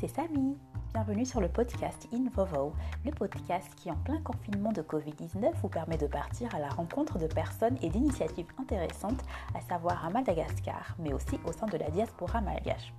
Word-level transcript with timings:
C'est 0.00 0.08
Samy. 0.08 0.56
Bienvenue 0.94 1.26
sur 1.26 1.42
le 1.42 1.48
podcast 1.48 2.08
InVovo, 2.10 2.72
le 3.04 3.10
podcast 3.10 3.68
qui 3.76 3.90
en 3.90 3.96
plein 3.96 4.18
confinement 4.22 4.72
de 4.72 4.80
Covid-19 4.80 5.52
vous 5.60 5.68
permet 5.68 5.98
de 5.98 6.06
partir 6.06 6.54
à 6.54 6.58
la 6.58 6.70
rencontre 6.70 7.18
de 7.18 7.26
personnes 7.26 7.76
et 7.82 7.90
d'initiatives 7.90 8.46
intéressantes, 8.58 9.20
à 9.54 9.60
savoir 9.60 10.02
à 10.02 10.08
Madagascar, 10.08 10.96
mais 10.98 11.12
aussi 11.12 11.38
au 11.44 11.52
sein 11.52 11.66
de 11.66 11.76
la 11.76 11.90
diaspora 11.90 12.40
malgache. 12.40 12.94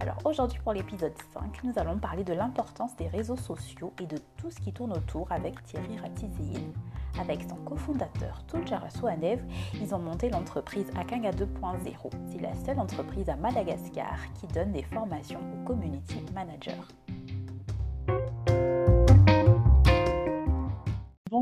Alors 0.00 0.18
aujourd'hui 0.24 0.58
pour 0.64 0.72
l'épisode 0.72 1.14
5, 1.32 1.62
nous 1.62 1.74
allons 1.76 1.98
parler 1.98 2.24
de 2.24 2.32
l'importance 2.32 2.96
des 2.96 3.06
réseaux 3.06 3.36
sociaux 3.36 3.92
et 4.00 4.06
de 4.06 4.18
tout 4.36 4.50
ce 4.50 4.58
qui 4.58 4.72
tourne 4.72 4.92
autour 4.92 5.30
avec 5.30 5.62
Thierry 5.62 5.96
Ratizéine. 5.96 6.72
Avec 7.18 7.42
son 7.42 7.56
cofondateur 7.56 8.44
Tuljara 8.46 8.90
Souanev, 8.90 9.40
ils 9.80 9.94
ont 9.94 9.98
monté 9.98 10.30
l'entreprise 10.30 10.86
Akanga 10.96 11.30
2.0. 11.30 12.10
C'est 12.30 12.40
la 12.40 12.54
seule 12.54 12.78
entreprise 12.78 13.28
à 13.28 13.36
Madagascar 13.36 14.16
qui 14.34 14.46
donne 14.46 14.72
des 14.72 14.82
formations 14.82 15.40
aux 15.54 15.64
community 15.66 16.24
managers. 16.34 16.72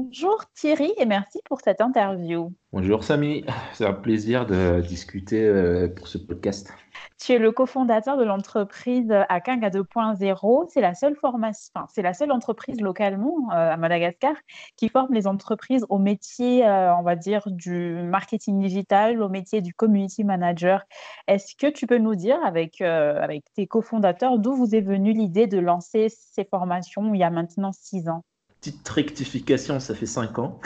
Bonjour 0.09 0.47
Thierry 0.55 0.91
et 0.97 1.05
merci 1.05 1.39
pour 1.45 1.61
cette 1.61 1.83
interview. 1.83 2.55
Bonjour 2.73 3.05
Samy, 3.05 3.45
c'est 3.75 3.85
un 3.85 3.93
plaisir 3.93 4.47
de 4.47 4.81
discuter 4.81 5.45
euh, 5.45 5.87
pour 5.87 6.09
ce 6.09 6.17
podcast. 6.17 6.73
Tu 7.21 7.33
es 7.33 7.39
le 7.39 7.53
cofondateur 7.53 8.17
de 8.17 8.25
l'entreprise 8.25 9.13
Akanga 9.29 9.69
2.0. 9.69 10.69
C'est 10.71 10.81
la 10.81 10.95
seule 10.95 11.15
formation, 11.15 11.83
c'est 11.91 12.01
la 12.01 12.15
seule 12.15 12.33
entreprise 12.33 12.81
localement 12.81 13.51
euh, 13.53 13.73
à 13.73 13.77
Madagascar 13.77 14.35
qui 14.77 14.89
forme 14.89 15.13
les 15.13 15.27
entreprises 15.27 15.85
au 15.91 15.99
métier, 15.99 16.67
euh, 16.67 16.95
on 16.97 17.03
va 17.03 17.15
dire, 17.15 17.43
du 17.47 18.01
marketing 18.03 18.61
digital, 18.61 19.21
au 19.21 19.29
métier 19.29 19.61
du 19.61 19.75
community 19.75 20.25
manager. 20.25 20.85
Est-ce 21.27 21.55
que 21.55 21.67
tu 21.67 21.87
peux 21.87 21.99
nous 21.99 22.15
dire 22.15 22.39
avec, 22.47 22.81
avec 22.81 23.45
tes 23.53 23.67
cofondateurs 23.67 24.39
d'où 24.39 24.55
vous 24.55 24.75
est 24.75 24.81
venue 24.81 25.13
l'idée 25.13 25.47
de 25.47 25.59
lancer 25.59 26.09
ces 26.09 26.47
formations 26.47 27.13
il 27.13 27.21
y 27.21 27.25
a 27.25 27.31
maintenant 27.31 27.73
six 27.73 28.09
ans? 28.09 28.25
Petite 28.61 28.89
rectification, 28.89 29.81
ça 29.81 29.95
fait 29.95 30.07
5 30.07 30.39
ans. 30.39 30.61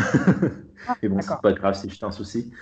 Ah, 0.89 0.95
Mais 1.03 1.09
bon, 1.09 1.21
c'est 1.21 1.41
pas 1.43 1.53
grave, 1.53 1.75
c'est 1.75 1.89
juste 1.89 2.05
un 2.05 2.11
souci. 2.11 2.53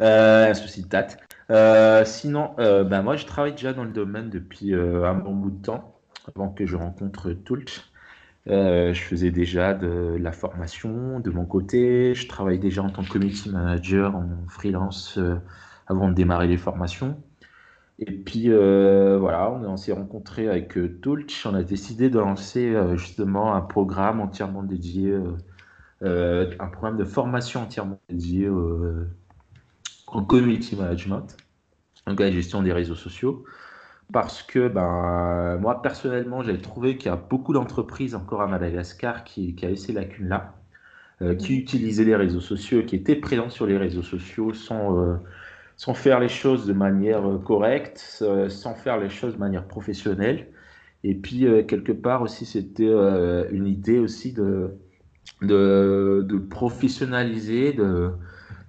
Euh, 0.00 0.50
un 0.50 0.54
souci 0.54 0.82
de 0.82 0.88
date. 0.88 1.18
Euh, 1.50 2.04
sinon, 2.04 2.52
euh, 2.58 2.84
ben 2.84 3.02
moi, 3.02 3.16
je 3.16 3.26
travaille 3.26 3.52
déjà 3.52 3.72
dans 3.72 3.84
le 3.84 3.90
domaine 3.90 4.30
depuis 4.30 4.74
un 4.74 5.14
bon 5.14 5.34
bout 5.34 5.50
de 5.50 5.62
temps, 5.62 6.00
avant 6.28 6.48
que 6.48 6.66
je 6.66 6.76
rencontre 6.76 7.30
Tulch. 7.32 7.90
je 8.46 9.00
faisais 9.00 9.30
déjà 9.30 9.74
de 9.74 10.16
la 10.18 10.32
formation 10.32 11.20
de 11.20 11.30
mon 11.30 11.44
côté. 11.44 12.14
Je 12.14 12.26
travaillais 12.28 12.58
déjà 12.58 12.82
en 12.82 12.90
tant 12.90 13.02
que 13.02 13.10
community 13.10 13.50
manager 13.50 14.16
en 14.16 14.28
freelance 14.48 15.18
avant 15.86 16.08
de 16.08 16.14
démarrer 16.14 16.46
les 16.46 16.56
formations. 16.56 17.16
Et 18.00 18.12
puis 18.12 18.44
euh, 18.48 19.18
voilà, 19.18 19.50
on, 19.50 19.76
s'est 19.76 19.92
rencontré 19.92 20.48
avec 20.48 20.78
euh, 20.78 20.98
Tulch, 21.02 21.44
on 21.44 21.54
a 21.54 21.62
décidé 21.62 22.08
de 22.08 22.18
lancer 22.18 22.74
euh, 22.74 22.96
justement 22.96 23.54
un 23.54 23.60
programme 23.60 24.20
entièrement 24.20 24.62
dédié, 24.62 25.14
un 26.02 26.66
programme 26.72 26.96
de 26.96 27.04
formation 27.04 27.60
entièrement 27.60 28.00
dédié 28.08 28.48
au 28.48 30.22
community 30.26 30.76
management, 30.76 31.36
donc 32.06 32.20
à 32.22 32.24
la 32.24 32.30
gestion 32.30 32.62
des 32.62 32.72
réseaux 32.72 32.94
sociaux. 32.94 33.44
Parce 34.10 34.42
que 34.42 34.68
ben, 34.68 35.58
moi 35.60 35.82
personnellement, 35.82 36.42
j'avais 36.42 36.58
trouvé 36.58 36.96
qu'il 36.96 37.10
y 37.10 37.12
a 37.12 37.16
beaucoup 37.16 37.52
d'entreprises 37.52 38.14
encore 38.14 38.40
à 38.40 38.46
Madagascar 38.46 39.24
qui, 39.24 39.54
qui 39.54 39.66
avaient 39.66 39.76
ces 39.76 39.92
lacunes-là, 39.92 40.54
qui 41.38 41.52
mmh. 41.52 41.58
utilisaient 41.58 42.04
les 42.04 42.16
réseaux 42.16 42.40
sociaux, 42.40 42.82
qui 42.82 42.96
étaient 42.96 43.14
présents 43.14 43.50
sur 43.50 43.66
les 43.66 43.76
réseaux 43.76 44.02
sociaux 44.02 44.54
sans 44.54 45.20
sans 45.80 45.94
faire 45.94 46.20
les 46.20 46.28
choses 46.28 46.66
de 46.66 46.74
manière 46.74 47.26
euh, 47.26 47.38
correcte, 47.38 48.18
euh, 48.20 48.50
sans 48.50 48.74
faire 48.74 48.98
les 49.00 49.08
choses 49.08 49.32
de 49.32 49.38
manière 49.38 49.66
professionnelle. 49.66 50.48
Et 51.04 51.14
puis, 51.14 51.46
euh, 51.46 51.62
quelque 51.62 51.92
part 51.92 52.20
aussi, 52.20 52.44
c'était 52.44 52.92
une 53.50 53.66
idée 53.66 53.98
aussi 53.98 54.34
de, 54.34 54.74
de, 55.40 56.22
de 56.28 56.36
professionnaliser, 56.36 57.72
de, 57.72 58.10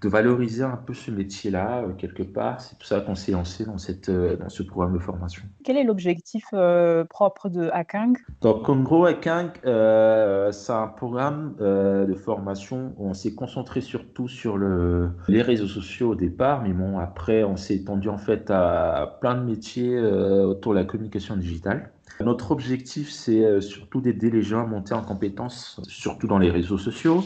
de 0.02 0.10
valoriser 0.10 0.64
un 0.64 0.78
peu 0.78 0.94
ce 0.96 1.12
métier-là, 1.12 1.84
euh, 1.84 1.94
quelque 1.94 2.24
part. 2.24 2.60
C'est 2.60 2.76
pour 2.78 2.88
ça 2.88 3.02
qu'on 3.02 3.14
s'est 3.14 3.34
lancé 3.34 3.66
dans, 3.66 3.78
cette, 3.78 4.10
euh, 4.10 4.36
dans 4.36 4.50
ce 4.50 4.64
programme 4.64 4.94
de 4.94 5.00
formation. 5.00 5.44
Quel 5.64 5.78
est 5.78 5.84
l'objectif 5.84 6.46
euh, 6.54 7.06
propre 7.06 7.50
de 7.50 7.70
Akang 7.72 8.14
Donc, 8.42 8.68
en 8.68 8.82
gros, 8.82 9.06
Akang, 9.06 9.52
c'est 9.64 10.74
un 10.74 10.88
programme 10.88 11.56
de 11.60 12.14
formation 12.16 12.94
où 12.98 13.08
on 13.08 13.14
s'est 13.14 13.36
concentré 13.36 13.82
surtout 13.82 14.28
sur 14.28 14.58
le, 14.58 15.10
les 15.28 15.42
réseaux 15.42 15.68
sociaux 15.68 16.12
au 16.12 16.16
départ, 16.16 16.64
mais 16.64 16.74
bon, 16.74 16.98
après, 16.98 17.44
on 17.44 17.56
s'est 17.56 17.76
étendu 17.76 18.10
en 18.10 18.18
fait 18.18 18.50
à 18.50 19.18
plein 19.22 19.36
de 19.36 19.44
métiers 19.44 20.00
autour 20.00 20.74
de 20.74 20.80
la 20.80 20.86
communication 20.86 21.36
digitale. 21.36 21.92
Notre 22.20 22.52
objectif, 22.52 23.12
c'est 23.12 23.62
surtout 23.62 24.02
d'aider 24.02 24.30
les 24.30 24.42
gens 24.42 24.64
à 24.64 24.66
monter 24.66 24.94
en 24.94 25.02
compétences, 25.02 25.80
surtout 25.88 26.28
dans 26.28 26.40
les 26.40 26.52
réseaux 26.52 26.78
sociaux, 26.78 27.24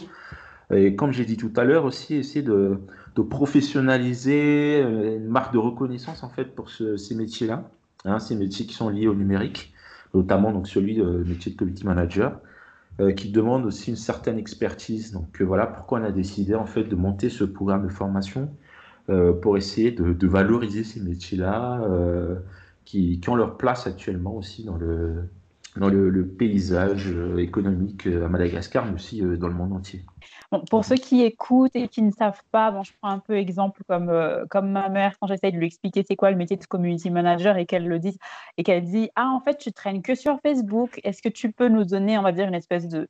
et 0.73 0.95
comme 0.95 1.11
j'ai 1.11 1.25
dit 1.25 1.37
tout 1.37 1.51
à 1.55 1.63
l'heure 1.63 1.85
aussi, 1.85 2.15
essayer 2.15 2.41
de, 2.41 2.79
professionnaliser 3.29 4.81
euh, 4.83 5.17
une 5.17 5.27
marque 5.27 5.53
de 5.53 5.57
reconnaissance 5.57 6.23
en 6.23 6.29
fait 6.29 6.55
pour 6.55 6.69
ces 6.69 7.15
métiers-là, 7.15 7.69
hein, 8.05 8.19
ces 8.19 8.35
métiers 8.35 8.65
qui 8.65 8.73
sont 8.73 8.89
liés 8.89 9.07
au 9.07 9.15
numérique, 9.15 9.73
notamment 10.13 10.51
donc 10.51 10.67
celui 10.67 10.95
de 10.95 11.23
métier 11.27 11.51
de 11.51 11.57
community 11.57 11.85
manager, 11.85 12.39
euh, 12.99 13.11
qui 13.11 13.29
demande 13.29 13.65
aussi 13.65 13.89
une 13.91 13.95
certaine 13.95 14.37
expertise. 14.37 15.11
Donc 15.11 15.41
euh, 15.41 15.45
voilà 15.45 15.67
pourquoi 15.67 15.99
on 15.99 16.03
a 16.03 16.11
décidé 16.11 16.55
en 16.55 16.65
fait 16.65 16.83
de 16.83 16.95
monter 16.95 17.29
ce 17.29 17.43
programme 17.43 17.83
de 17.83 17.91
formation 17.91 18.49
pour 19.43 19.55
essayer 19.55 19.91
de, 19.91 20.27
valoriser 20.27 20.83
ces 20.83 20.99
métiers-là 20.99 21.79
qui, 22.85 23.21
ont 23.27 23.35
leur 23.35 23.55
place 23.55 23.85
actuellement 23.85 24.35
aussi 24.35 24.63
dans 24.63 24.77
le, 24.77 25.29
dans 25.75 25.89
le, 25.89 26.27
paysage 26.27 27.13
économique 27.37 28.07
à 28.07 28.27
Madagascar, 28.27 28.85
mais 28.85 28.93
aussi 28.93 29.21
dans 29.21 29.47
le 29.47 29.53
monde 29.53 29.73
entier. 29.73 30.05
Pour 30.69 30.85
ceux 30.85 30.95
qui 30.95 31.23
écoutent 31.23 31.75
et 31.75 31.87
qui 31.87 32.01
ne 32.01 32.11
savent 32.11 32.41
pas, 32.51 32.71
bon, 32.71 32.83
je 32.83 32.91
prends 33.01 33.09
un 33.09 33.19
peu 33.19 33.35
exemple 33.35 33.81
comme, 33.87 34.09
euh, 34.09 34.45
comme 34.49 34.71
ma 34.71 34.89
mère 34.89 35.17
quand 35.19 35.27
j'essaye 35.27 35.51
de 35.51 35.57
lui 35.57 35.67
expliquer 35.67 36.03
c'est 36.07 36.15
quoi 36.15 36.31
le 36.31 36.37
métier 36.37 36.57
de 36.57 36.65
community 36.65 37.09
manager 37.09 37.57
et 37.57 37.65
qu'elle 37.65 37.87
le 37.87 37.99
dise 37.99 38.17
et 38.57 38.63
qu'elle 38.63 38.83
dit 38.83 39.09
ah 39.15 39.29
en 39.29 39.39
fait 39.39 39.57
tu 39.57 39.71
traînes 39.71 40.01
que 40.01 40.15
sur 40.15 40.39
Facebook. 40.41 40.99
Est-ce 41.03 41.21
que 41.21 41.29
tu 41.29 41.51
peux 41.51 41.67
nous 41.67 41.83
donner 41.83 42.17
on 42.17 42.21
va 42.21 42.31
dire 42.31 42.47
une 42.47 42.55
espèce 42.55 42.87
de 42.87 43.07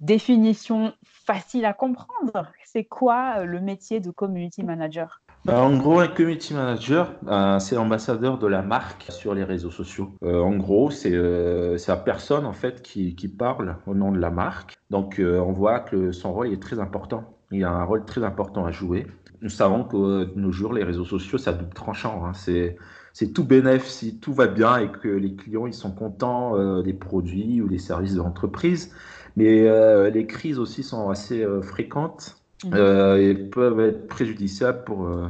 définition 0.00 0.92
facile 1.04 1.64
à 1.64 1.72
comprendre? 1.72 2.52
C'est 2.64 2.84
quoi 2.84 3.36
euh, 3.38 3.44
le 3.44 3.60
métier 3.60 4.00
de 4.00 4.10
community 4.10 4.62
manager 4.62 5.22
en 5.48 5.76
gros, 5.76 5.98
un 5.98 6.06
community 6.06 6.54
manager, 6.54 7.14
euh, 7.26 7.58
c'est 7.58 7.74
l'ambassadeur 7.74 8.38
de 8.38 8.46
la 8.46 8.62
marque 8.62 9.06
sur 9.08 9.34
les 9.34 9.42
réseaux 9.42 9.72
sociaux. 9.72 10.12
Euh, 10.22 10.40
en 10.40 10.54
gros, 10.56 10.90
c'est 10.90 11.12
euh, 11.12 11.76
la 11.88 11.96
personne 11.96 12.46
en 12.46 12.52
fait 12.52 12.82
qui, 12.82 13.16
qui, 13.16 13.26
parle 13.26 13.76
au 13.86 13.94
nom 13.94 14.12
de 14.12 14.18
la 14.18 14.30
marque. 14.30 14.76
Donc, 14.90 15.20
on 15.20 15.52
voit 15.52 15.80
que 15.80 16.12
son 16.12 16.32
rôle 16.32 16.52
est 16.52 16.62
très 16.62 16.78
important. 16.78 17.38
Il 17.50 17.64
a 17.64 17.70
un 17.70 17.84
rôle 17.84 18.04
très 18.04 18.22
important 18.22 18.64
à 18.64 18.70
jouer. 18.70 19.06
Nous 19.40 19.50
savons 19.50 19.82
que 19.82 20.32
nos 20.36 20.52
jours, 20.52 20.72
les 20.72 20.84
réseaux 20.84 21.04
sociaux, 21.04 21.38
ça 21.38 21.52
double 21.52 21.74
tranchant. 21.74 22.24
Hein. 22.24 22.32
C'est 22.34 22.76
c'est 23.14 23.32
tout 23.34 23.44
bénéf 23.44 23.84
si 23.84 24.20
tout 24.20 24.32
va 24.32 24.46
bien 24.46 24.78
et 24.78 24.90
que 24.90 25.08
les 25.08 25.34
clients 25.34 25.66
ils 25.66 25.74
sont 25.74 25.90
contents 25.90 26.80
des 26.80 26.94
produits 26.94 27.60
ou 27.60 27.68
des 27.68 27.78
services 27.78 28.14
de 28.14 28.18
l'entreprise. 28.18 28.94
Mais 29.36 29.68
les 30.10 30.26
crises 30.26 30.58
aussi 30.58 30.82
sont 30.82 31.10
assez 31.10 31.44
fréquentes. 31.62 32.41
Euh, 32.72 33.16
et 33.16 33.34
peuvent 33.34 33.80
être 33.80 34.06
préjudiciables 34.06 34.84
pour, 34.84 35.06
euh, 35.06 35.28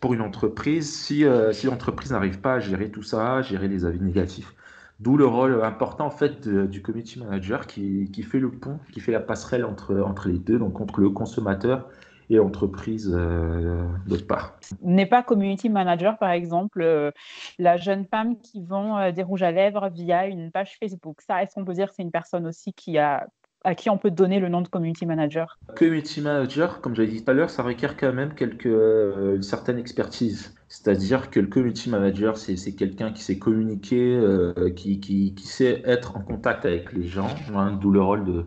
pour 0.00 0.14
une 0.14 0.20
entreprise 0.20 0.92
si, 0.92 1.24
euh, 1.24 1.52
si 1.52 1.66
l'entreprise 1.66 2.12
n'arrive 2.12 2.40
pas 2.40 2.54
à 2.54 2.60
gérer 2.60 2.90
tout 2.90 3.02
ça, 3.02 3.36
à 3.36 3.42
gérer 3.42 3.68
les 3.68 3.84
avis 3.84 4.00
négatifs. 4.00 4.54
D'où 4.98 5.16
le 5.16 5.26
rôle 5.26 5.62
important 5.62 6.06
en 6.06 6.10
fait 6.10 6.48
du 6.48 6.80
community 6.80 7.18
manager 7.18 7.66
qui, 7.66 8.10
qui, 8.10 8.22
fait 8.22 8.38
le 8.38 8.50
pont, 8.50 8.78
qui 8.92 9.00
fait 9.00 9.12
la 9.12 9.20
passerelle 9.20 9.66
entre, 9.66 10.00
entre 10.00 10.28
les 10.28 10.38
deux, 10.38 10.58
donc 10.58 10.80
entre 10.80 11.00
le 11.00 11.10
consommateur 11.10 11.86
et 12.30 12.36
l'entreprise 12.36 13.12
euh, 13.14 13.86
d'autre 14.06 14.26
part. 14.26 14.58
N'est 14.80 15.06
pas 15.06 15.22
community 15.22 15.68
manager, 15.68 16.16
par 16.16 16.30
exemple, 16.30 17.12
la 17.58 17.76
jeune 17.76 18.06
femme 18.06 18.38
qui 18.38 18.62
vend 18.62 19.12
des 19.12 19.22
rouges 19.22 19.42
à 19.42 19.52
lèvres 19.52 19.90
via 19.90 20.26
une 20.26 20.50
page 20.50 20.78
Facebook. 20.80 21.20
Ça, 21.20 21.42
est-ce 21.42 21.54
qu'on 21.54 21.64
peut 21.64 21.74
dire 21.74 21.88
que 21.90 21.94
c'est 21.94 22.02
une 22.02 22.10
personne 22.10 22.46
aussi 22.46 22.72
qui 22.72 22.96
a 22.96 23.26
à 23.66 23.74
qui 23.74 23.90
on 23.90 23.98
peut 23.98 24.12
donner 24.12 24.38
le 24.38 24.48
nom 24.48 24.62
de 24.62 24.68
community 24.68 25.06
manager 25.06 25.58
Community 25.74 26.20
manager, 26.20 26.80
comme 26.80 26.94
j'avais 26.94 27.08
dit 27.08 27.24
tout 27.24 27.30
à 27.30 27.34
l'heure, 27.34 27.50
ça 27.50 27.64
requiert 27.64 27.96
quand 27.96 28.12
même 28.12 28.32
quelque, 28.34 28.68
euh, 28.68 29.34
une 29.34 29.42
certaine 29.42 29.76
expertise. 29.76 30.54
C'est-à-dire 30.68 31.30
que 31.30 31.40
le 31.40 31.48
community 31.48 31.90
manager, 31.90 32.36
c'est 32.36 32.72
quelqu'un 32.72 33.12
qui 33.12 33.22
sait 33.22 33.38
communiquer, 33.38 34.16
euh, 34.16 34.70
qui, 34.70 35.00
qui, 35.00 35.34
qui, 35.34 35.46
sait 35.46 35.82
être 35.84 36.16
en 36.16 36.20
contact 36.20 36.64
avec 36.64 36.92
les 36.92 37.08
gens, 37.08 37.34
hein, 37.54 37.72
d'où 37.72 37.90
le 37.90 38.00
rôle 38.00 38.24
de, 38.24 38.44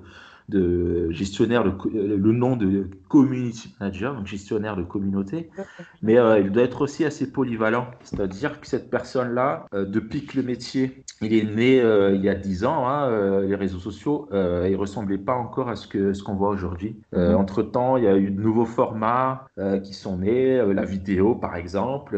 de 0.50 1.10
gestionnaire, 1.12 1.63
le, 1.63 1.74
le, 1.94 2.31
nom 2.31 2.56
de 2.56 2.90
community 3.07 3.75
manager, 3.80 4.16
donc 4.16 4.28
gestionnaire 4.28 4.75
de 4.75 4.84
communauté, 4.84 5.50
mais 6.01 6.18
euh, 6.18 6.40
il 6.40 6.51
doit 6.51 6.63
être 6.63 6.81
aussi 6.81 7.06
assez 7.06 7.31
polyvalent, 7.31 7.88
c'est-à-dire 8.04 8.60
que 8.60 8.68
cette 8.68 8.90
personne-là, 8.90 9.66
euh, 9.74 9.86
depuis 9.86 10.25
que 10.25 10.38
le 10.38 10.44
métier, 10.44 11.04
il 11.22 11.34
est 11.34 11.44
né 11.44 11.81
euh, 11.81 12.16
il 12.16 12.24
y 12.24 12.30
a 12.30 12.36
10 12.36 12.66
ans, 12.66 12.88
hein, 12.88 13.42
les 13.42 13.56
réseaux 13.56 13.80
sociaux, 13.80 14.28
il 14.31 14.75
ressemblait 14.75 15.18
pas 15.18 15.36
encore 15.36 15.69
à 15.69 15.75
ce 15.75 15.88
que 15.88 16.13
ce 16.13 16.24
qu'on 16.24 16.36
voit 16.36 16.50
aujourd'hui. 16.50 17.00
Mhm. 17.13 17.36
Entre-temps, 17.36 17.98
il 17.98 18.04
y 18.04 18.07
a 18.07 18.18
eu 18.18 18.31
de 18.31 18.42
nouveaux 18.42 18.66
formats 18.66 19.48
qui 19.84 19.94
sont 19.94 20.18
nés, 20.18 20.62
la 20.74 20.86
vidéo 20.86 21.36
par 21.36 21.56
exemple, 21.56 22.18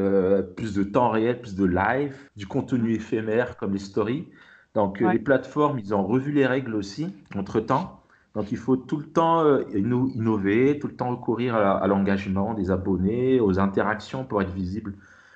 plus 0.55 0.73
de 0.73 0.83
temps 0.83 1.09
réel, 1.09 1.41
plus 1.41 1.55
de 1.55 1.65
live, 1.65 2.15
du 2.35 2.47
contenu 2.47 2.93
éphémère 2.93 3.57
comme 3.57 3.73
les 3.73 3.79
stories. 3.79 4.27
Donc 4.73 4.99
les 4.99 5.19
plateformes, 5.19 5.79
ils 5.79 5.93
ont 5.93 6.05
revu 6.05 6.31
les 6.31 6.45
règles 6.45 6.75
aussi 6.75 7.13
entre-temps. 7.35 8.00
Donc 8.35 8.51
il 8.51 8.57
faut 8.57 8.77
tout 8.77 8.97
le 8.97 9.05
temps 9.05 9.59
innover, 9.73 10.79
tout 10.79 10.87
le 10.87 10.95
temps 10.95 11.09
recourir 11.09 11.55
à, 11.55 11.85
l'engagement 11.87 12.53
des 12.53 12.71
abonnés, 12.71 13.39
aux 13.39 13.59
interactions 13.59 14.23
pour 14.23 14.41
être 14.41 14.53
visible. 14.53 14.93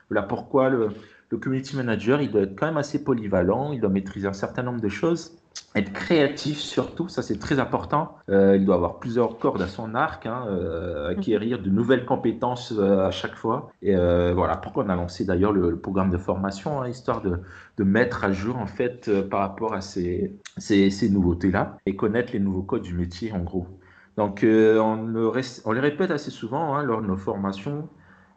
Voilà 0.10 0.24
pourquoi 0.24 0.70
le, 0.70 0.90
le 1.30 1.38
community 1.38 1.76
manager, 1.76 2.22
il 2.22 2.32
doit 2.32 2.42
être 2.42 2.58
quand 2.58 2.68
même 2.68 2.78
assez 2.78 3.04
polyvalent, 3.04 3.74
il 3.74 3.82
doit 3.82 3.90
maîtriser 3.90 4.28
un 4.28 4.34
certain 4.34 4.64
nombre 4.64 4.80
de 4.80 4.90
choses 4.90 5.38
être 5.76 5.92
créatif 5.92 6.58
surtout, 6.58 7.10
ça 7.10 7.22
c'est 7.22 7.38
très 7.38 7.60
important. 7.60 8.16
Euh, 8.30 8.56
il 8.56 8.66
doit 8.66 8.76
avoir 8.76 9.00
plusieurs 9.00 9.38
cordes 9.40 9.62
à 9.62 9.68
son 9.68 9.94
arc, 9.94 10.26
hein, 10.26 10.46
euh, 10.48 11.10
acquérir 11.10 11.62
de 11.62 11.70
nouvelles 11.70 12.06
compétences 12.06 12.74
euh, 12.78 13.06
à 13.06 13.12
chaque 13.12 13.36
fois. 13.36 13.72
Et 13.82 13.96
voilà 13.96 14.56
pourquoi 14.58 14.86
on 14.86 14.90
a 14.90 14.96
lancé 14.96 15.26
d'ailleurs 15.26 15.52
le, 15.52 15.78
programme 15.78 16.10
de 16.10 16.18
formation, 16.18 16.82
hein, 16.82 16.88
histoire 16.88 17.22
de, 17.22 17.40
de, 17.78 17.84
mettre 17.84 18.24
à 18.24 18.32
jour 18.32 18.58
en 18.58 18.68
fait 18.68 19.12
par 19.30 19.42
rapport 19.42 19.74
à 19.74 19.82
ces, 19.82 20.34
ces, 20.58 21.10
nouveautés-là 21.10 21.78
et 21.86 21.96
connaître 21.96 22.32
les 22.34 22.40
nouveaux 22.40 22.64
codes 22.64 22.82
du 22.82 22.94
métier 22.94 23.32
en 23.34 23.40
gros. 23.40 23.68
Donc 24.18 24.40
on, 24.44 24.96
le, 24.96 25.32
on 25.66 25.72
les 25.74 25.80
répète 25.82 26.12
assez 26.12 26.32
souvent 26.32 26.76
hein, 26.76 26.84
lors 26.84 27.02
de 27.02 27.08
nos 27.08 27.18
formations. 27.18 27.90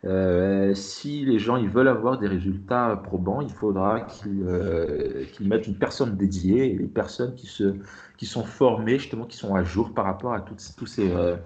Euh, 0.04 0.74
si 0.74 1.24
les 1.24 1.40
gens 1.40 1.56
ils 1.56 1.68
veulent 1.68 1.88
avoir 1.88 2.18
des 2.18 2.28
résultats 2.28 3.00
probants, 3.02 3.40
il 3.40 3.50
faudra 3.50 4.02
qu'ils 4.02 4.44
euh, 4.46 5.24
mettent 5.40 5.66
une 5.66 5.76
personne 5.76 6.16
dédiée 6.16 6.76
les 6.76 6.86
personnes 6.86 7.34
qui, 7.34 7.46
se, 7.46 7.74
qui 8.16 8.26
sont 8.26 8.44
formées, 8.44 8.98
justement, 8.98 9.24
qui 9.24 9.36
sont 9.36 9.54
à 9.56 9.64
jour 9.64 9.92
par 9.92 10.04
rapport 10.04 10.32
à 10.32 10.40
toutes, 10.40 10.62
tous 10.76 10.86
ces, 10.86 11.10
euh, 11.10 11.36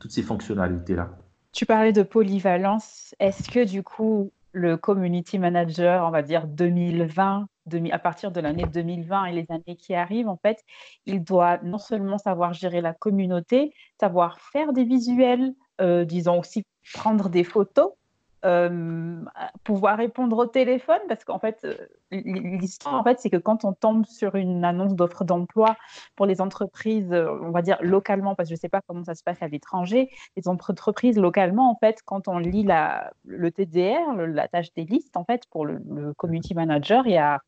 toutes 0.00 0.10
ces 0.10 0.22
fonctionnalités-là. 0.22 1.10
Tu 1.52 1.64
parlais 1.64 1.92
de 1.92 2.02
polyvalence. 2.02 3.14
Est-ce 3.18 3.50
que 3.50 3.64
du 3.64 3.82
coup, 3.82 4.30
le 4.52 4.76
community 4.76 5.38
manager, 5.38 6.06
on 6.06 6.10
va 6.10 6.22
dire 6.22 6.46
2020, 6.46 7.46
à 7.90 7.98
partir 7.98 8.32
de 8.32 8.40
l'année 8.40 8.64
2020 8.64 9.26
et 9.26 9.32
les 9.32 9.46
années 9.50 9.76
qui 9.76 9.94
arrivent, 9.94 10.28
en 10.28 10.36
fait, 10.36 10.58
il 11.06 11.22
doit 11.24 11.58
non 11.62 11.78
seulement 11.78 12.18
savoir 12.18 12.52
gérer 12.52 12.80
la 12.80 12.92
communauté, 12.92 13.72
savoir 14.00 14.40
faire 14.40 14.72
des 14.72 14.84
visuels, 14.84 15.54
euh, 15.80 16.04
disons 16.04 16.40
aussi 16.40 16.64
prendre 16.92 17.28
des 17.28 17.44
photos, 17.44 17.92
pouvoir 19.64 19.96
répondre 19.96 20.36
au 20.36 20.46
téléphone, 20.46 21.00
parce 21.08 21.24
qu'en 21.24 21.38
fait, 21.38 21.60
euh, 21.64 21.74
l'histoire, 22.10 22.94
en 22.94 23.04
fait, 23.04 23.20
c'est 23.20 23.30
que 23.30 23.36
quand 23.36 23.64
on 23.64 23.72
tombe 23.72 24.04
sur 24.06 24.34
une 24.34 24.64
annonce 24.64 24.94
d'offre 24.94 25.24
d'emploi 25.24 25.76
pour 26.16 26.26
les 26.26 26.40
entreprises, 26.40 27.12
on 27.12 27.50
va 27.50 27.62
dire 27.62 27.78
localement, 27.80 28.34
parce 28.34 28.48
que 28.48 28.54
je 28.56 28.60
sais 28.60 28.68
pas 28.68 28.80
comment 28.86 29.04
ça 29.04 29.14
se 29.14 29.22
passe 29.22 29.42
à 29.42 29.48
l'étranger, 29.48 30.10
les 30.36 30.48
entreprises 30.48 31.18
localement, 31.18 31.70
en 31.70 31.76
fait, 31.76 32.00
quand 32.04 32.28
on 32.28 32.38
lit 32.38 32.64
la, 32.64 33.12
le 33.24 33.50
TDR, 33.50 34.16
la 34.16 34.48
tâche 34.48 34.72
des 34.74 34.84
listes, 34.84 35.16
en 35.16 35.24
fait, 35.24 35.44
pour 35.50 35.64
le 35.64 36.12
community 36.14 36.54
manager, 36.54 37.06
il 37.06 37.12
y 37.12 37.18
a, 37.18 37.40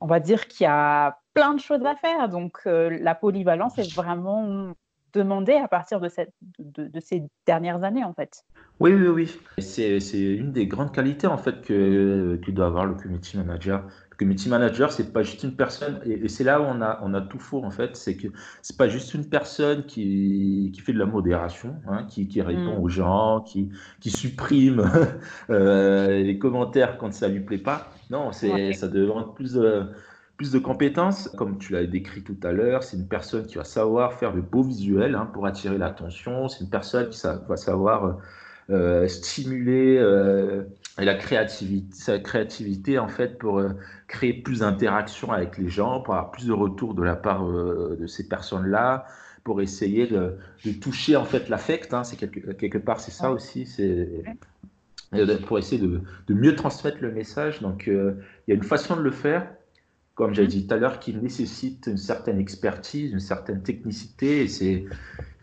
on 0.00 0.06
va 0.06 0.20
dire 0.20 0.48
qu'il 0.48 0.64
y 0.64 0.68
a 0.68 1.18
plein 1.32 1.54
de 1.54 1.60
choses 1.60 1.84
à 1.84 1.94
faire. 1.96 2.28
Donc, 2.28 2.60
la 2.66 3.14
polyvalence 3.14 3.78
est 3.78 3.94
vraiment 3.94 4.72
demander 5.16 5.54
à 5.54 5.68
partir 5.68 6.00
de, 6.00 6.08
cette, 6.08 6.32
de, 6.58 7.00
ces 7.00 7.22
dernières 7.46 7.82
années, 7.82 8.04
en 8.04 8.12
fait. 8.12 8.44
Oui, 8.78 8.92
oui, 8.92 9.08
oui. 9.08 9.38
C'est, 9.58 9.98
une 10.12 10.52
des 10.52 10.66
grandes 10.66 10.92
qualités, 10.92 11.26
en 11.26 11.38
fait, 11.38 11.62
que, 11.62 12.38
que 12.44 12.50
doit 12.50 12.66
avoir 12.66 12.86
le 12.86 12.94
community 12.94 13.36
manager. 13.36 13.84
Le 14.10 14.16
community 14.16 14.48
manager, 14.48 14.92
c'est 14.92 15.12
pas 15.12 15.22
juste 15.22 15.42
une 15.42 15.56
personne, 15.56 16.00
et, 16.04 16.28
c'est 16.28 16.44
là 16.44 16.60
où 16.60 16.64
on 16.64 16.80
a, 16.82 17.00
on 17.02 17.14
a 17.14 17.20
tout 17.20 17.38
faux, 17.38 17.64
en 17.64 17.70
fait, 17.70 17.96
c'est 17.96 18.16
que 18.16 18.28
c'est 18.62 18.76
pas 18.76 18.88
juste 18.88 19.14
une 19.14 19.28
personne 19.28 19.84
qui, 19.84 20.70
qui 20.74 20.80
fait 20.80 20.92
de 20.92 20.98
la 20.98 21.06
modération, 21.06 21.76
hein, 21.88 22.04
qui, 22.08 22.28
qui, 22.28 22.42
répond 22.42 22.78
mm. 22.78 22.82
aux 22.82 22.88
gens, 22.88 23.40
qui, 23.40 23.70
qui 24.00 24.10
supprime 24.10 24.90
euh, 25.50 26.22
les 26.22 26.38
commentaires 26.38 26.98
quand 26.98 27.12
ça 27.12 27.28
lui 27.28 27.40
plaît 27.40 27.58
pas. 27.58 27.90
Non, 28.10 28.32
c'est, 28.32 28.72
ça 28.74 28.88
demande 28.88 29.34
plus 29.34 29.54
de 29.54 29.90
plus 30.36 30.52
de 30.52 30.58
compétences, 30.58 31.28
comme 31.36 31.58
tu 31.58 31.72
l'as 31.72 31.86
décrit 31.86 32.22
tout 32.22 32.36
à 32.42 32.52
l'heure, 32.52 32.82
c'est 32.82 32.96
une 32.96 33.08
personne 33.08 33.46
qui 33.46 33.56
va 33.56 33.64
savoir 33.64 34.12
faire 34.12 34.34
de 34.34 34.40
beaux 34.40 34.62
visuels 34.62 35.14
hein, 35.14 35.30
pour 35.32 35.46
attirer 35.46 35.78
l'attention, 35.78 36.48
c'est 36.48 36.64
une 36.64 36.70
personne 36.70 37.08
qui 37.08 37.20
va 37.48 37.56
savoir 37.56 38.18
euh, 38.68 39.06
stimuler 39.06 39.96
euh, 39.96 40.64
la 40.98 41.14
créativité, 41.14 41.94
sa 41.96 42.18
créativité 42.18 42.98
en 42.98 43.06
fait 43.06 43.38
pour 43.38 43.60
euh, 43.60 43.70
créer 44.08 44.32
plus 44.34 44.58
d'interactions 44.60 45.30
avec 45.30 45.56
les 45.56 45.68
gens, 45.68 46.00
pour 46.00 46.14
avoir 46.14 46.32
plus 46.32 46.48
de 46.48 46.52
retours 46.52 46.94
de 46.94 47.02
la 47.02 47.14
part 47.14 47.46
de 47.46 48.06
ces 48.06 48.28
personnes-là, 48.28 49.06
pour 49.44 49.62
essayer 49.62 50.08
de, 50.08 50.36
toucher 50.80 51.14
en 51.14 51.24
fait 51.24 51.48
l'affect. 51.48 51.94
Hein, 51.94 52.02
c'est 52.02 52.16
quelque, 52.16 52.52
quelque, 52.52 52.78
part 52.78 52.98
c'est 52.98 53.12
ça 53.12 53.30
aussi, 53.30 53.66
c'est 53.66 54.24
pour 55.46 55.58
essayer 55.58 55.80
de, 55.80 56.00
de, 56.26 56.34
mieux 56.34 56.56
transmettre 56.56 56.98
le 57.00 57.12
message. 57.12 57.62
Donc 57.62 57.84
il 57.86 58.16
y 58.48 58.52
a 58.52 58.54
une 58.54 58.64
façon 58.64 58.96
de 58.96 59.02
le 59.02 59.12
faire 59.12 59.46
comme 60.16 60.34
j'ai 60.34 60.48
dit 60.48 60.66
tout 60.66 60.74
à 60.74 60.78
l'heure, 60.78 61.00
qui 61.00 61.14
nécessite 61.14 61.86
une 61.88 61.98
certaine 61.98 62.38
expertise, 62.40 63.12
une 63.12 63.20
certaine 63.20 63.62
technicité. 63.62 64.44
Et 64.44 64.48
c'est, 64.48 64.86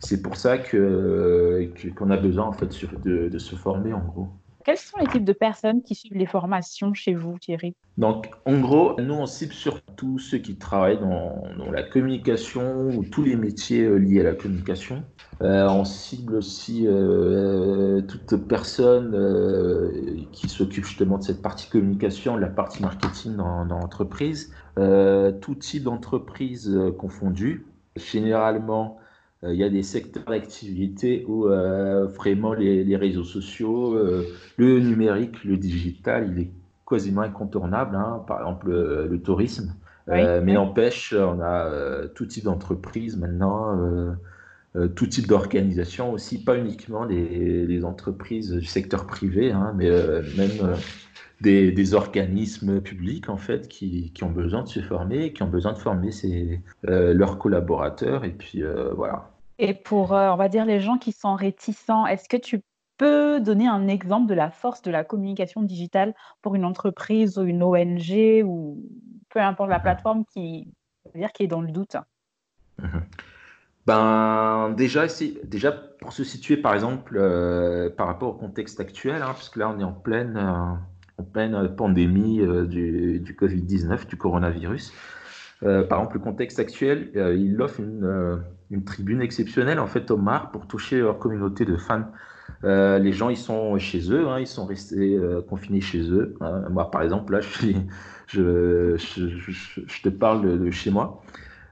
c'est 0.00 0.22
pour 0.22 0.36
ça 0.36 0.58
que, 0.58 1.72
qu'on 1.96 2.10
a 2.10 2.18
besoin 2.18 2.46
en 2.46 2.52
fait, 2.52 2.68
de, 3.04 3.28
de 3.30 3.38
se 3.38 3.56
former 3.56 3.94
en 3.94 4.04
gros. 4.04 4.43
Quels 4.64 4.78
sont 4.78 4.96
les 4.98 5.06
types 5.06 5.24
de 5.24 5.34
personnes 5.34 5.82
qui 5.82 5.94
suivent 5.94 6.16
les 6.16 6.26
formations 6.26 6.94
chez 6.94 7.12
vous, 7.12 7.38
Thierry? 7.38 7.76
Donc, 7.98 8.30
en 8.46 8.60
gros, 8.60 8.98
nous, 8.98 9.12
on 9.12 9.26
cible 9.26 9.52
surtout 9.52 10.18
ceux 10.18 10.38
qui 10.38 10.56
travaillent 10.56 10.98
dans, 10.98 11.44
la 11.70 11.82
communication 11.82 12.88
ou 12.88 13.04
tous 13.04 13.22
les 13.22 13.36
métiers 13.36 13.82
euh, 13.82 13.96
liés 13.96 14.20
à 14.20 14.24
la 14.24 14.34
communication. 14.34 15.04
Euh, 15.42 15.68
on 15.68 15.84
cible 15.84 16.36
aussi 16.36 16.86
euh, 16.86 18.00
toute 18.02 18.36
personne 18.48 19.12
qui 20.32 20.48
s'occupe 20.48 20.86
justement 20.86 21.18
de 21.18 21.24
cette 21.24 21.42
partie 21.42 21.68
communication, 21.68 22.36
de 22.36 22.40
la 22.40 22.48
partie 22.48 22.82
marketing 22.82 23.36
dans, 23.36 23.64
l'entreprise. 23.64 24.50
Tout 24.76 25.54
type 25.56 25.82
d'entreprise 25.82 26.74
confondu. 26.98 27.66
Généralement, 27.96 28.98
il 29.46 29.56
y 29.56 29.64
a 29.64 29.68
des 29.68 29.82
secteurs 29.82 30.24
d'activité 30.24 31.24
où 31.28 31.44
vraiment 31.44 32.54
les, 32.54 32.84
les, 32.84 32.96
réseaux 32.96 33.24
sociaux, 33.24 33.96
le 34.56 34.80
numérique, 34.80 35.44
le 35.44 35.56
digital, 35.56 36.32
il 36.32 36.42
est 36.42 36.50
quasiment 36.88 37.22
incontournable. 37.22 37.96
Hein. 37.96 38.24
Par 38.26 38.40
exemple, 38.40 38.70
le, 38.70 39.20
tourisme. 39.22 39.74
mais 40.06 40.52
n'empêche, 40.52 41.12
on 41.12 41.40
a 41.40 42.06
tout 42.14 42.26
type 42.26 42.44
d'entreprise 42.44 43.16
maintenant. 43.16 44.16
Euh, 44.76 44.88
tout 44.88 45.06
type 45.06 45.28
d'organisation 45.28 46.12
aussi, 46.12 46.42
pas 46.42 46.56
uniquement 46.56 47.04
les, 47.04 47.84
entreprises 47.84 48.50
du 48.50 48.64
secteur 48.64 49.06
privé, 49.06 49.52
hein, 49.52 49.72
mais 49.76 49.88
euh, 49.88 50.22
même 50.36 50.50
euh, 50.62 50.76
des, 51.40 51.94
organismes 51.94 52.80
publics 52.80 53.28
en 53.28 53.36
fait 53.36 53.68
qui, 53.68 54.10
qui, 54.12 54.24
ont 54.24 54.32
besoin 54.32 54.62
de 54.62 54.68
se 54.68 54.80
former, 54.80 55.32
qui 55.32 55.44
ont 55.44 55.48
besoin 55.48 55.74
de 55.74 55.78
former 55.78 56.10
leurs 56.82 57.38
collaborateurs 57.38 58.24
et 58.24 58.32
puis 58.32 58.62
voilà. 58.96 59.33
Et 59.58 59.74
pour, 59.74 60.12
on 60.12 60.36
va 60.36 60.48
dire, 60.48 60.64
les 60.64 60.80
gens 60.80 60.98
qui 60.98 61.12
sont 61.12 61.34
réticents, 61.34 62.06
est-ce 62.06 62.28
que 62.28 62.36
tu 62.36 62.60
peux 62.96 63.40
donner 63.40 63.66
un 63.66 63.88
exemple 63.88 64.28
de 64.28 64.34
la 64.34 64.50
force 64.50 64.82
de 64.82 64.90
la 64.90 65.04
communication 65.04 65.62
digitale 65.62 66.14
pour 66.42 66.54
une 66.54 66.64
entreprise 66.64 67.38
ou 67.38 67.42
une 67.42 67.62
ONG 67.62 68.44
ou 68.44 68.82
peu 69.30 69.40
importe 69.40 69.70
la 69.70 69.78
mhm. 69.78 69.82
plateforme 69.82 70.24
qui, 70.32 70.68
dire, 71.14 71.32
qui 71.32 71.44
est 71.44 71.48
dans 71.48 71.60
le 71.60 71.72
doute? 71.72 71.96
Mhm. 72.80 73.02
Ben, 73.86 74.72
déjà, 74.76 75.06
déjà, 75.44 75.72
pour 75.72 76.12
se 76.12 76.24
situer, 76.24 76.56
par 76.56 76.72
exemple, 76.72 77.16
euh, 77.18 77.90
par 77.90 78.06
rapport 78.06 78.30
au 78.30 78.38
contexte 78.38 78.80
actuel, 78.80 79.20
hein, 79.22 79.32
puisque 79.34 79.56
là, 79.56 79.68
on 79.68 79.78
est 79.78 79.84
en 79.84 79.92
pleine, 79.92 80.38
euh, 80.38 81.20
en 81.22 81.22
pleine 81.22 81.74
pandémie 81.76 82.40
euh, 82.40 82.64
du, 82.64 83.20
du 83.20 83.34
Covid-19, 83.34 84.06
du 84.06 84.16
coronavirus. 84.16 84.92
par 85.60 85.98
exemple, 85.98 86.14
le 86.14 86.20
contexte 86.20 86.58
actuel, 86.58 87.10
il 87.14 87.60
offre 87.60 87.80
une, 87.80 88.42
une, 88.74 88.84
tribune 88.84 89.22
exceptionnelle, 89.22 89.78
en 89.78 89.86
fait, 89.86 90.10
au 90.10 90.16
MAR 90.16 90.50
pour 90.50 90.66
toucher 90.66 91.00
leur 91.00 91.18
communauté 91.18 91.64
de 91.64 91.76
fans. 91.76 92.10
les 92.62 93.12
gens, 93.12 93.30
ils 93.30 93.36
sont 93.36 93.78
chez 93.78 94.10
eux, 94.10 94.28
hein, 94.28 94.40
ils 94.40 94.46
sont 94.46 94.66
restés 94.66 95.18
confinés 95.48 95.80
chez 95.80 96.10
eux. 96.10 96.34
Hein. 96.40 96.68
Moi, 96.70 96.90
par 96.90 97.02
exemple, 97.02 97.32
là, 97.32 97.40
je, 98.26 98.96
je, 98.96 99.28
je, 99.28 99.80
je 99.86 100.02
te 100.02 100.08
parle 100.08 100.42
de, 100.42 100.56
de 100.56 100.70
chez 100.70 100.90
moi. 100.90 101.22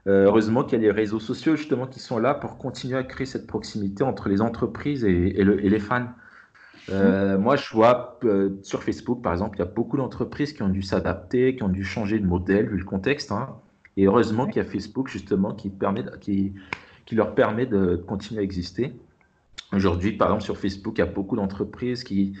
Euh, 0.05 0.25
heureusement 0.25 0.63
qu'il 0.63 0.73
y 0.73 0.81
a 0.81 0.83
les 0.83 0.91
réseaux 0.91 1.21
sociaux 1.21 1.55
justement 1.55 1.87
qui 1.87 1.99
sont 1.99 2.19
là 2.19 2.33
pour 2.33 2.57
continuer 2.57 2.97
à 2.97 3.03
créer 3.03 3.25
cette 3.25 3.47
proximité 3.47 4.03
entre 4.03 4.27
les 4.27 4.41
entreprises 4.41 5.05
et, 5.05 5.43
les 5.43 5.79
fans. 5.79 6.07
Euh, 6.89 7.37
moi, 7.37 7.55
je 7.55 7.73
vois 7.73 8.19
euh, 8.25 8.57
sur 8.61 8.83
Facebook, 8.83 9.21
par 9.21 9.31
exemple, 9.31 9.57
il 9.57 9.59
y 9.59 9.63
a 9.63 9.71
beaucoup 9.71 9.95
d'entreprises 9.95 10.51
qui 10.51 10.61
ont 10.61 10.69
dû 10.69 10.81
s'adapter, 10.81 11.55
qui 11.55 11.63
ont 11.63 11.69
dû 11.69 11.85
changer 11.85 12.19
de 12.19 12.25
modèle 12.25 12.67
vu 12.67 12.77
le 12.77 12.83
contexte. 12.83 13.31
Hein. 13.31 13.55
Et 13.95 14.05
heureusement 14.05 14.45
qu'il 14.47 14.57
y 14.57 14.65
a 14.65 14.69
Facebook 14.69 15.07
justement 15.07 15.53
qui, 15.53 15.69
permet, 15.69 16.03
qui, 16.19 16.53
qui 17.05 17.15
leur 17.15 17.35
permet 17.35 17.65
de 17.65 17.95
continuer 17.95 18.41
à 18.41 18.43
exister. 18.43 18.93
Aujourd'hui, 19.71 20.13
par 20.13 20.27
exemple, 20.29 20.43
sur 20.43 20.57
Facebook, 20.57 20.95
il 20.97 20.99
y 20.99 21.03
a 21.03 21.07
beaucoup 21.07 21.35
d'entreprises 21.35 22.03
qui, 22.03 22.33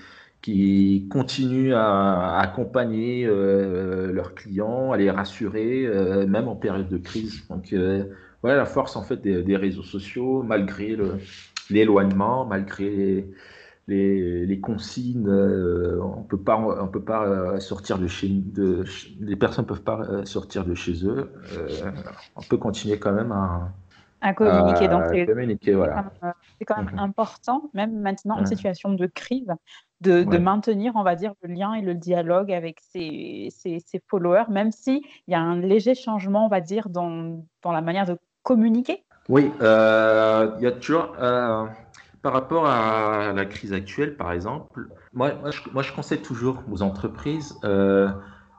qui 0.43 1.07
continuent 1.09 1.73
à, 1.73 2.37
accompagner 2.39 3.25
euh, 3.25 4.11
leurs 4.11 4.35
clients, 4.35 4.91
à 4.91 4.97
les 4.97 5.09
rassurer, 5.09 5.85
euh, 5.85 6.27
même 6.27 6.47
en 6.47 6.55
période 6.55 6.89
de 6.89 6.97
crise. 6.97 7.47
Donc 7.49 7.73
euh, 7.73 8.03
voilà 8.41 8.57
la 8.57 8.65
force 8.65 8.95
en 8.97 9.03
fait 9.03 9.21
des, 9.21 9.57
réseaux 9.57 9.83
sociaux, 9.83 10.43
malgré 10.43 10.97
l'éloignement, 11.69 12.45
malgré 12.45 13.25
les, 13.87 14.59
consignes, 14.61 15.29
on 15.29 16.23
peut 16.23 16.37
pas, 16.37 16.57
on 16.57 16.87
peut 16.87 17.01
pas 17.01 17.59
sortir 17.61 17.97
de 17.97 18.07
chez, 18.07 18.27
de, 18.27 18.83
les 19.21 19.37
personnes 19.37 19.65
peuvent 19.65 19.81
pas 19.81 20.25
sortir 20.25 20.65
de 20.65 20.75
chez 20.75 21.05
eux. 21.05 21.31
on 22.35 22.41
peut 22.41 22.57
continuer 22.57 22.99
quand 22.99 23.13
même 23.13 23.31
à, 23.31 23.71
à 24.23 24.33
communiquer. 24.33 24.87
Donc, 24.87 25.03
c'est 25.09 26.65
quand 26.65 26.77
même 26.77 26.93
mhm. 26.93 26.99
important, 26.99 27.69
même 27.73 27.99
maintenant 27.99 28.39
en 28.39 28.45
situation 28.45 28.93
de 28.93 29.05
crise, 29.05 29.51
de, 30.01 30.37
maintenir, 30.37 30.93
on 30.95 31.03
va 31.03 31.15
dire, 31.15 31.33
le 31.43 31.53
lien 31.53 31.73
et 31.73 31.81
le 31.81 31.93
dialogue 31.93 32.51
avec 32.51 32.79
ses, 32.81 33.49
followers, 34.07 34.45
même 34.49 34.71
s'il 34.71 35.01
y 35.27 35.35
a 35.35 35.39
un 35.39 35.59
léger 35.59 35.93
changement, 35.93 36.45
on 36.45 36.49
va 36.49 36.61
dire, 36.61 36.89
dans, 36.89 37.45
dans 37.61 37.71
la 37.71 37.81
manière 37.81 38.05
de 38.05 38.17
communiquer. 38.41 39.03
Oui, 39.29 39.51
euh, 39.61 40.51
il 40.57 40.63
y 40.63 40.67
a 40.67 40.71
toujours, 40.71 41.15
euh, 41.19 41.65
par 42.21 42.33
rapport 42.33 42.65
à 42.65 43.33
la 43.33 43.45
crise 43.45 43.73
actuelle, 43.73 44.17
par 44.17 44.31
exemple, 44.31 44.87
moi, 45.13 45.31
moi, 45.73 45.81
je, 45.81 45.93
conseille 45.93 46.21
toujours 46.21 46.61
aux 46.71 46.81
entreprises 46.81 47.57
euh, 47.63 48.09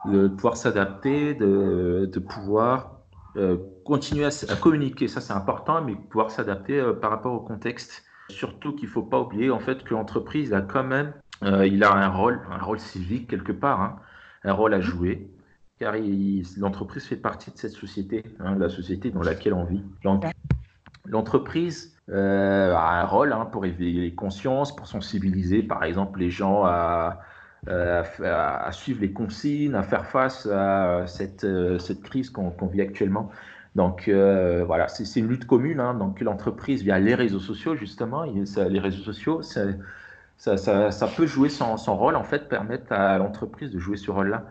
de 0.05 0.27
pouvoir 0.27 0.57
s'adapter, 0.57 1.33
de, 1.35 2.09
de, 2.11 2.19
pouvoir 2.19 3.01
continuer 3.85 4.25
à, 4.25 4.55
communiquer, 4.55 5.07
ça 5.07 5.21
c'est 5.21 5.33
important, 5.33 5.81
mais 5.81 5.95
pouvoir 5.95 6.31
s'adapter 6.31 6.83
par 7.01 7.11
rapport 7.11 7.33
au 7.33 7.39
contexte. 7.39 8.03
Surtout 8.29 8.75
qu'il 8.75 8.89
ne 8.89 8.93
faut 8.93 9.03
pas 9.03 9.21
oublier 9.21 9.51
en 9.51 9.59
fait 9.59 9.83
que 9.83 9.93
l'entreprise 9.93 10.51
a 10.53 10.61
quand 10.61 10.83
même 10.83 11.13
euh, 11.43 11.67
il 11.67 11.83
a 11.83 11.93
un 11.93 12.09
rôle, 12.09 12.41
un 12.49 12.63
rôle 12.63 12.79
civique 12.79 13.29
quelque 13.29 13.51
part, 13.51 13.81
hein, 13.81 13.95
un 14.43 14.53
rôle 14.53 14.73
à 14.73 14.81
jouer, 14.81 15.29
car 15.79 15.95
l'entreprise 16.57 17.05
fait 17.05 17.17
partie 17.17 17.51
de 17.51 17.57
cette 17.57 17.73
société, 17.73 18.23
hein, 18.39 18.55
la 18.57 18.69
société 18.69 19.11
dans 19.11 19.21
laquelle 19.21 19.53
on 19.53 19.65
vit. 19.65 19.83
L'entreprise 21.05 21.95
euh, 22.09 22.73
a 22.73 23.01
un 23.01 23.05
rôle 23.05 23.33
hein, 23.33 23.45
pour 23.45 23.65
éveiller 23.65 24.01
les 24.01 24.15
consciences, 24.15 24.75
pour 24.75 24.87
sensibiliser, 24.87 25.61
par 25.61 25.83
exemple, 25.83 26.19
les 26.19 26.31
gens 26.31 26.63
à, 26.65 27.19
suivre 28.71 29.01
les 29.01 29.11
consignes, 29.11 29.75
à 29.75 29.83
faire 29.83 30.05
face 30.05 30.45
à 30.45 30.99
euh, 30.99 31.07
cette 31.07 32.01
crise 32.03 32.29
qu'on 32.29 32.67
vit 32.67 32.81
actuellement. 32.81 33.29
Donc 33.75 34.09
voilà, 34.09 34.87
c'est 34.87 35.19
une 35.19 35.27
lutte 35.27 35.45
commune. 35.45 35.83
donc 35.99 36.21
l'entreprise, 36.21 36.83
via 36.83 36.97
les 36.99 37.15
réseaux 37.15 37.39
sociaux, 37.39 37.75
justement, 37.75 38.23
les 38.23 38.79
réseaux 38.79 39.03
sociaux, 39.03 39.41
ça, 39.41 40.57
ça, 40.57 41.07
peut 41.15 41.25
jouer 41.25 41.49
son, 41.49 41.77
son, 41.77 41.97
rôle, 41.97 42.15
en 42.15 42.23
fait, 42.23 42.49
permettre 42.49 42.91
à 42.91 43.17
l'entreprise 43.17 43.71
de 43.71 43.79
jouer 43.79 43.97
ce 43.97 44.11
rôle-là. 44.11 44.45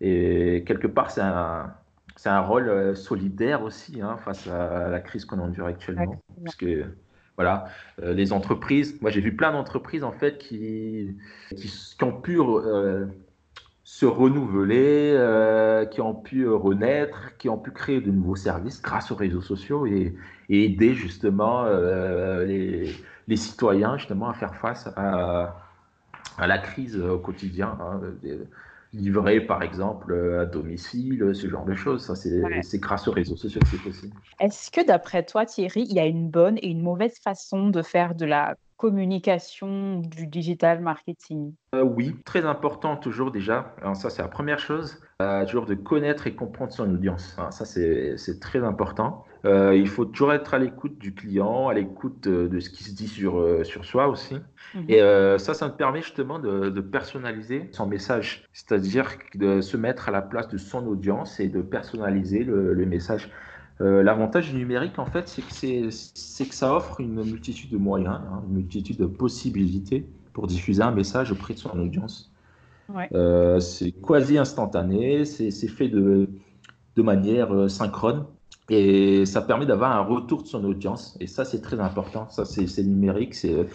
Et 0.00 0.64
quelque 0.66 0.86
part, 0.86 1.10
c'est 1.10 1.20
un, 1.20 2.40
rôle 2.40 2.68
euh, 2.68 2.94
solidaire 2.94 3.62
aussi 3.62 4.00
hein, 4.00 4.16
face 4.24 4.46
à 4.46 4.88
la 4.88 5.00
crise 5.00 5.24
qu'on 5.24 5.38
endure 5.38 5.66
actuellement. 5.66 6.20
Parce 6.42 6.56
que, 6.56 6.84
voilà, 7.36 7.68
euh, 8.02 8.12
les 8.12 8.32
entreprises, 8.32 9.00
moi 9.00 9.10
j'ai 9.10 9.20
vu 9.20 9.34
plein 9.34 9.52
d'entreprises 9.52 10.04
en 10.04 10.12
fait 10.12 10.38
qui, 10.38 11.16
qui, 11.56 12.04
ont 12.04 12.12
pu 12.12 12.38
euh, 12.38 13.06
se 13.92 14.06
renouveler, 14.06 15.16
qui 15.90 16.00
ont 16.00 16.14
pu 16.14 16.48
renaître, 16.48 17.36
qui 17.38 17.48
ont 17.48 17.58
pu 17.58 17.70
créer 17.70 18.00
de 18.00 18.10
nouveaux 18.10 18.36
services 18.36 18.80
grâce 18.80 19.10
aux 19.10 19.16
réseaux 19.16 19.40
sociaux 19.40 19.86
et, 19.86 20.14
aider 20.48 20.94
justement 20.94 21.64
les 22.44 22.94
les 23.30 23.36
citoyens 23.36 23.96
justement 23.96 24.28
à 24.28 24.34
faire 24.34 24.54
face 24.56 24.88
à, 24.96 25.56
à 26.36 26.46
la 26.46 26.58
crise 26.58 27.00
au 27.00 27.18
quotidien. 27.18 27.78
Hein, 27.80 28.00
livrer 28.92 29.40
par 29.40 29.62
exemple 29.62 30.14
à 30.40 30.46
domicile, 30.46 31.30
ce 31.34 31.48
genre 31.48 31.64
de 31.64 31.74
choses. 31.74 32.04
Ça, 32.04 32.14
c'est 32.14 32.78
grâce 32.78 33.08
aux 33.08 33.12
réseaux 33.12 33.36
sociaux 33.36 33.60
que 33.60 33.68
c'est 33.68 33.82
possible. 33.82 34.14
Est-ce 34.40 34.70
que 34.70 34.84
d'après 34.84 35.24
toi, 35.24 35.46
Thierry, 35.46 35.86
il 35.88 35.94
y 35.94 36.00
a 36.00 36.06
une 36.06 36.28
bonne 36.28 36.58
et 36.58 36.68
une 36.68 36.82
mauvaise 36.82 37.18
façon 37.22 37.68
de 37.68 37.82
faire 37.82 38.14
de 38.14 38.26
la 38.26 38.56
communication 38.76 39.98
du 40.00 40.26
digital 40.26 40.80
marketing? 40.80 41.52
Euh, 41.74 41.82
Oui, 41.82 42.16
très 42.24 42.46
important 42.46 42.96
toujours 42.96 43.30
déjà. 43.30 43.74
Alors 43.82 43.94
ça, 43.94 44.10
c'est 44.10 44.22
la 44.22 44.28
première 44.28 44.58
chose. 44.58 45.00
Euh, 45.22 45.44
toujours 45.44 45.66
de 45.66 45.74
connaître 45.74 46.26
et 46.26 46.34
comprendre 46.34 46.72
son 46.72 46.90
audience. 46.90 47.36
ça, 47.50 47.64
c'est 47.66 48.40
très 48.40 48.64
important. 48.64 49.24
Euh, 49.44 49.74
il 49.74 49.88
faut 49.88 50.04
toujours 50.04 50.32
être 50.32 50.52
à 50.52 50.58
l'écoute 50.58 50.98
du 50.98 51.14
client, 51.14 51.68
à 51.68 51.74
l'écoute 51.74 52.28
de, 52.28 52.60
ce 52.60 52.68
qui 52.70 52.84
se 52.84 52.94
dit 52.94 53.08
sur, 53.08 53.64
sur 53.64 53.84
soi 53.84 54.08
aussi. 54.08 54.36
Mhm. 54.74 54.84
Et 54.88 54.98
ça, 55.38 55.54
ça 55.54 55.68
me 55.68 55.72
permet 55.72 56.02
justement 56.02 56.38
de, 56.38 56.80
personnaliser 56.80 57.68
son 57.72 57.86
message, 57.86 58.44
c'est-à-dire 58.52 59.12
de 59.34 59.60
se 59.60 59.76
mettre 59.76 60.08
à 60.08 60.12
la 60.12 60.22
place 60.22 60.48
de 60.48 60.58
son 60.58 60.86
audience 60.86 61.40
et 61.40 61.48
de 61.48 61.62
personnaliser 61.62 62.44
le, 62.44 62.74
le 62.74 62.86
message. 62.86 63.30
Euh, 63.80 64.02
l'avantage 64.02 64.50
du 64.50 64.58
numérique, 64.58 64.98
en 64.98 65.06
fait, 65.06 65.26
c'est 65.28 65.42
que, 65.42 65.90
c'est, 65.90 66.46
que 66.46 66.54
ça 66.54 66.74
offre 66.74 67.00
une 67.00 67.24
multitude 67.24 67.70
de 67.70 67.78
moyens, 67.78 68.20
hein, 68.30 68.42
une 68.46 68.56
multitude 68.56 68.98
de 68.98 69.06
possibilités 69.06 70.06
pour 70.34 70.46
diffuser 70.46 70.82
un 70.82 70.90
message 70.90 71.32
auprès 71.32 71.54
de 71.54 71.58
son 71.58 71.78
audience. 71.78 72.30
Euh, 73.14 73.60
c'est 73.60 73.92
quasi 73.92 74.36
instantané, 74.36 75.24
c'est, 75.24 75.50
fait 75.68 75.88
de, 75.88 76.28
de 76.96 77.02
manière 77.02 77.54
euh, 77.54 77.68
synchrone 77.68 78.26
et 78.70 79.26
ça 79.26 79.42
permet 79.42 79.66
d'avoir 79.66 79.92
un 79.92 80.00
retour 80.00 80.42
de 80.42 80.48
son 80.48 80.64
audience. 80.64 81.16
Et 81.20 81.26
ça, 81.26 81.44
c'est 81.44 81.60
très 81.60 81.78
important. 81.80 82.28
Ça, 82.30 82.44
c'est, 82.46 82.82
numérique, 82.82 83.34
c'est, 83.34 83.66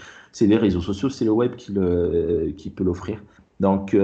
les 0.41 0.57
réseaux 0.57 0.81
sociaux, 0.81 1.09
c'est 1.09 1.25
le 1.25 1.31
web 1.31 1.55
qui, 1.55 1.71
peut 2.75 2.83
l'offrir. 2.83 3.21
Donc, 3.59 3.95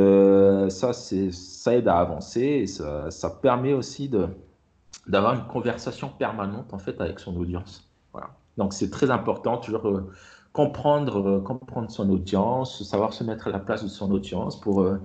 ça, 0.69 0.93
ça 0.93 1.75
aide 1.75 1.88
à 1.88 1.98
avancer 1.98 2.67
ça, 2.67 3.39
permet 3.41 3.74
aussi 3.74 4.12
d'avoir 5.07 5.33
une 5.33 5.48
conversation 5.48 6.10
permanente 6.10 6.74
en 6.74 6.77
fait 6.77 7.01
avec 7.01 7.19
son 7.19 7.36
audience. 7.38 7.91
Donc 8.57 8.74
c'est 8.74 8.89
très 8.89 9.12
important 9.12 9.57
toujours 9.57 9.88
euh, 9.88 10.12
comprendre 10.53 11.27
euh, 11.27 11.39
comprendre 11.41 11.89
son 11.89 12.10
audience, 12.10 12.83
savoir 12.83 13.13
se 13.13 13.24
mettre 13.24 13.48
à 13.48 13.51
la 13.51 13.60
place 13.60 13.83
de 13.83 13.88
son 13.88 14.12
audience 14.12 14.60
pour 14.60 14.81
euh, 14.81 15.00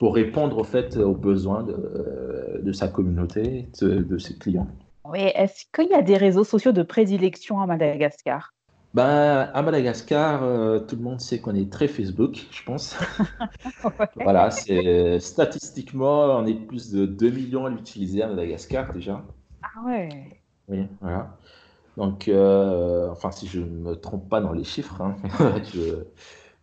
répondre 0.00 0.58
au 0.58 0.64
fait 0.64 0.96
aux 0.96 1.14
besoins 1.14 1.62
de 1.62 2.72
sa 2.72 2.88
communauté, 2.88 3.68
de, 3.80 4.18
ses 4.18 4.36
clients. 4.36 4.66
Oui, 5.04 5.20
est-ce 5.20 5.64
qu'il 5.72 5.90
y 5.90 5.94
a 5.94 6.02
des 6.02 6.16
réseaux 6.16 6.44
sociaux 6.44 6.72
de 6.72 6.82
prédilection 6.82 7.60
à 7.60 7.66
Madagascar? 7.66 8.52
Ben, 8.94 9.50
à 9.54 9.62
Madagascar, 9.62 10.40
tout 10.86 10.96
le 10.96 11.02
monde 11.02 11.20
sait 11.20 11.40
qu'on 11.40 11.54
est 11.54 11.72
très 11.72 11.88
Facebook, 11.88 12.46
je 12.50 12.62
pense. 12.64 12.96
Voilà, 14.16 14.50
c'est 14.50 15.18
statistiquement, 15.18 16.36
on 16.38 16.46
est 16.46 16.54
plus 16.54 16.90
de 16.92 17.06
2 17.06 17.30
millions 17.30 17.66
à 17.66 17.70
l'utiliser 17.70 18.22
à 18.22 18.28
Madagascar 18.28 18.92
déjà. 18.92 19.24
Ah 19.62 19.82
ouais. 19.86 20.42
Oui, 20.68 20.86
voilà. 21.00 21.38
Donc, 21.96 22.28
euh, 22.28 23.10
enfin, 23.10 23.30
si 23.30 23.46
je 23.46 23.60
ne 23.60 23.66
me 23.66 23.94
trompe 23.96 24.28
pas 24.28 24.40
dans 24.40 24.52
les 24.52 24.64
chiffres, 24.64 25.00
hein, 25.00 25.16
je, 25.74 26.04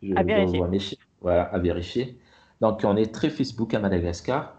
je 0.02 0.16
à 0.16 0.24
vérifier. 0.24 0.62
Mes 0.62 0.80
chiffres, 0.80 1.06
voilà, 1.22 1.44
à 1.44 1.60
vérifier. 1.60 2.20
Donc, 2.62 2.82
on 2.84 2.96
est 2.98 3.14
très 3.14 3.30
Facebook 3.30 3.74
à 3.74 3.80
Madagascar. 3.80 4.56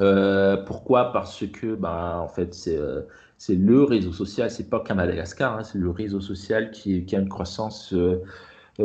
Euh, 0.00 0.56
pourquoi? 0.56 1.12
Parce 1.12 1.44
que, 1.46 1.74
ben, 1.74 2.18
en 2.18 2.28
fait, 2.28 2.54
c'est 2.54 2.76
euh, 2.76 3.02
le 3.48 3.82
réseau 3.82 4.12
social, 4.12 4.50
c'est 4.50 4.70
pas 4.70 4.80
qu'à 4.80 4.94
Madagascar, 4.94 5.58
hein, 5.58 5.64
c'est 5.64 5.78
le 5.78 5.90
réseau 5.90 6.20
social 6.20 6.70
qui, 6.70 7.04
qui, 7.04 7.16
a 7.16 7.18
une 7.20 7.28
croissance 7.28 7.94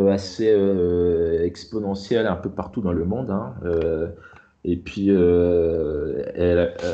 assez 0.09 0.49
exponentielle 1.43 2.27
un 2.27 2.35
peu 2.35 2.49
partout 2.49 2.81
dans 2.81 2.93
le 2.93 3.05
monde. 3.05 3.29
Hein. 3.29 3.53
Et 4.65 4.77
puis, 4.77 5.07
euh, 5.09 6.23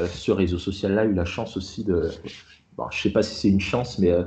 ce 0.08 0.32
réseau 0.32 0.58
social-là 0.58 1.02
a 1.02 1.06
eu 1.06 1.14
la 1.14 1.26
chance 1.26 1.56
aussi 1.56 1.84
de. 1.84 2.10
Bon, 2.78 2.86
je 2.92 3.02
sais 3.02 3.12
pas 3.12 3.22
si 3.22 3.36
c'est 3.36 3.50
une 3.50 3.60
chance, 3.60 4.00
mais 4.00 4.12
euh, 4.12 4.24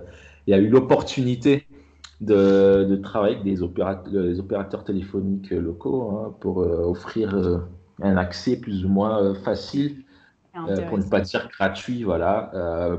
il 0.46 0.54
a 0.54 0.58
eu 0.58 0.68
l'opportunité 0.68 1.66
de, 2.20 2.84
de, 2.88 2.96
travailler 2.96 3.37
avec 3.37 3.44
des 3.44 3.62
opérateurs, 3.62 4.84
téléphoniques 4.84 5.50
locaux 5.50 6.11
hein, 6.11 6.37
pour 6.40 6.62
euh, 6.62 6.84
offrir 6.84 7.34
un 8.00 8.16
accès 8.16 8.56
plus 8.56 8.84
ou 8.84 8.88
moins 8.88 9.34
facile, 9.34 10.04
pour 10.88 10.99
ne 10.99 11.08
pas 11.08 11.20
dire 11.20 11.49
gratuit, 11.49 12.04
voilà, 12.04 12.50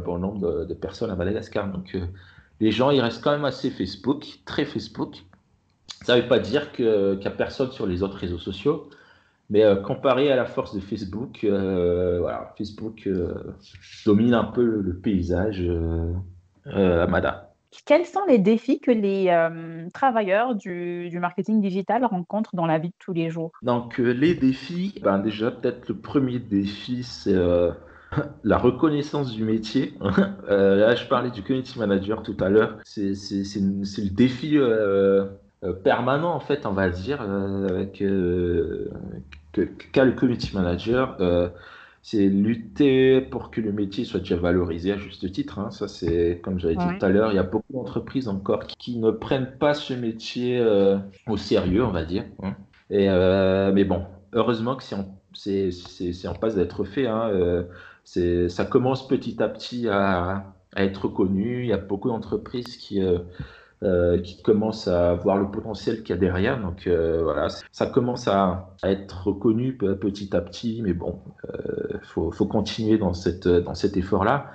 pour 0.03 0.15
le 0.15 0.21
nombre 0.21 0.65
de, 0.65 0.73
personnes 0.73 1.11
à 1.11 1.15
Madagascar. 1.15 1.71
Donc, 1.71 1.97
les 2.59 2.71
gens, 2.71 2.91
ils 2.91 3.01
restent 3.01 3.23
quand 3.23 3.31
même 3.31 3.45
assez 3.45 3.69
Facebook, 3.69 4.25
très 4.45 4.65
Facebook. 4.65 5.23
Ça 6.03 6.15
ne 6.15 6.21
veut 6.21 6.27
pas 6.27 6.39
dire 6.39 6.71
qu'il 6.71 7.17
n'y 7.19 7.27
a 7.27 7.31
personne 7.31 7.71
sur 7.71 7.85
les 7.85 8.03
autres 8.03 8.17
réseaux 8.17 8.39
sociaux. 8.39 8.89
Mais 9.49 9.63
euh, 9.63 9.75
comparé 9.75 10.31
à 10.31 10.35
la 10.35 10.45
force 10.45 10.73
de 10.73 10.79
Facebook, 10.79 11.43
euh, 11.43 12.19
voilà, 12.19 12.53
Facebook 12.57 13.03
euh, 13.05 13.53
domine 14.05 14.33
un 14.33 14.45
peu 14.45 14.63
le, 14.63 14.95
paysage 14.95 15.61
à 16.65 17.07
Mada. 17.07 17.52
Quels 17.85 18.05
sont 18.05 18.25
les 18.27 18.37
défis 18.37 18.79
que 18.79 18.91
les 18.91 19.35
travailleurs 19.93 20.55
du, 20.55 21.17
marketing 21.19 21.61
digital 21.61 22.05
rencontrent 22.05 22.55
dans 22.55 22.65
la 22.65 22.79
vie 22.79 22.89
de 22.89 22.95
tous 22.99 23.13
les 23.13 23.29
jours? 23.29 23.51
Donc 23.61 23.97
les 23.97 24.35
défis, 24.35 24.99
ben 25.03 25.19
déjà 25.19 25.51
peut-être 25.51 25.87
le 25.89 25.95
premier 25.95 26.39
défi, 26.39 27.03
c'est 27.03 27.35
la 28.43 28.57
reconnaissance 28.57 29.33
du 29.33 29.43
métier. 29.43 29.95
là, 30.47 30.95
je 30.95 31.05
parlais 31.07 31.31
du 31.31 31.41
community 31.41 31.79
manager 31.79 32.23
tout 32.23 32.37
à 32.39 32.49
l'heure. 32.49 32.77
C'est 32.83 33.11
le 33.11 34.09
défi 34.09 34.59
permanent, 35.83 36.33
en 36.33 36.39
fait, 36.39 36.65
on 36.65 36.73
va 36.73 36.89
dire, 36.89 37.21
avec 37.21 38.03
qu'a 39.91 40.05
le 40.05 40.11
community 40.13 40.55
manager, 40.55 41.15
euh, 41.19 41.49
c'est 42.05 42.27
lutter 42.27 43.21
pour 43.21 43.49
que 43.49 43.61
le 43.61 43.71
métier 43.71 44.03
soit 44.03 44.19
déjà 44.19 44.35
valorisé 44.35 44.91
à 44.91 44.97
juste 44.97 45.31
titre. 45.31 45.57
Hein. 45.57 45.71
Ça, 45.71 45.87
c'est 45.87 46.41
comme 46.43 46.59
j'avais 46.59 46.75
dit 46.75 46.85
tout 46.99 47.05
à 47.05 47.07
l'heure, 47.07 47.31
il 47.31 47.35
y 47.35 47.39
a 47.39 47.43
beaucoup 47.43 47.71
d'entreprises 47.71 48.27
encore 48.27 48.67
qui, 48.67 48.97
ne 48.97 49.09
prennent 49.09 49.57
pas 49.57 49.73
ce 49.73 49.93
métier 49.93 50.59
euh, 50.59 50.97
au 51.27 51.37
sérieux, 51.37 51.83
on 51.85 51.91
va 51.91 52.03
dire. 52.03 52.25
Hein. 52.43 52.55
Et, 52.89 53.09
euh, 53.09 53.71
mais 53.73 53.85
bon, 53.85 54.03
heureusement 54.33 54.75
que 54.75 54.83
c'est 54.83 56.27
en 56.27 56.33
passe 56.33 56.55
d'être 56.55 56.83
fait. 56.83 57.07
Hein. 57.07 57.29
Euh, 57.29 58.49
ça 58.49 58.65
commence 58.65 59.07
petit 59.07 59.41
à 59.41 59.47
petit 59.47 59.87
à, 59.87 60.53
à 60.75 60.83
être 60.83 61.07
connu. 61.07 61.61
Il 61.63 61.69
y 61.69 61.73
a 61.73 61.77
beaucoup 61.77 62.09
d'entreprises 62.09 62.75
qui 62.75 63.01
euh, 63.83 64.17
qui 64.21 64.41
commence 64.41 64.87
à 64.87 65.13
voir 65.13 65.35
le 65.35 65.51
potentiel 65.51 66.03
qu'il 66.03 66.11
y 66.11 66.17
a 66.17 66.17
derrière. 66.17 66.61
Donc 66.61 66.87
euh, 66.87 67.21
voilà, 67.21 67.49
ça 67.73 67.85
commence 67.85 68.29
à, 68.29 68.73
être 68.81 69.27
reconnu 69.27 69.75
petit 69.75 70.33
à 70.33 70.39
petit, 70.39 70.81
mais 70.81 70.93
bon, 70.93 71.19
il 71.43 71.49
euh, 71.49 71.99
faut, 72.03 72.31
faut, 72.31 72.45
continuer 72.45 72.97
dans, 72.97 73.13
cette, 73.13 73.45
dans 73.45 73.75
cet 73.75 73.97
effort-là. 73.97 74.51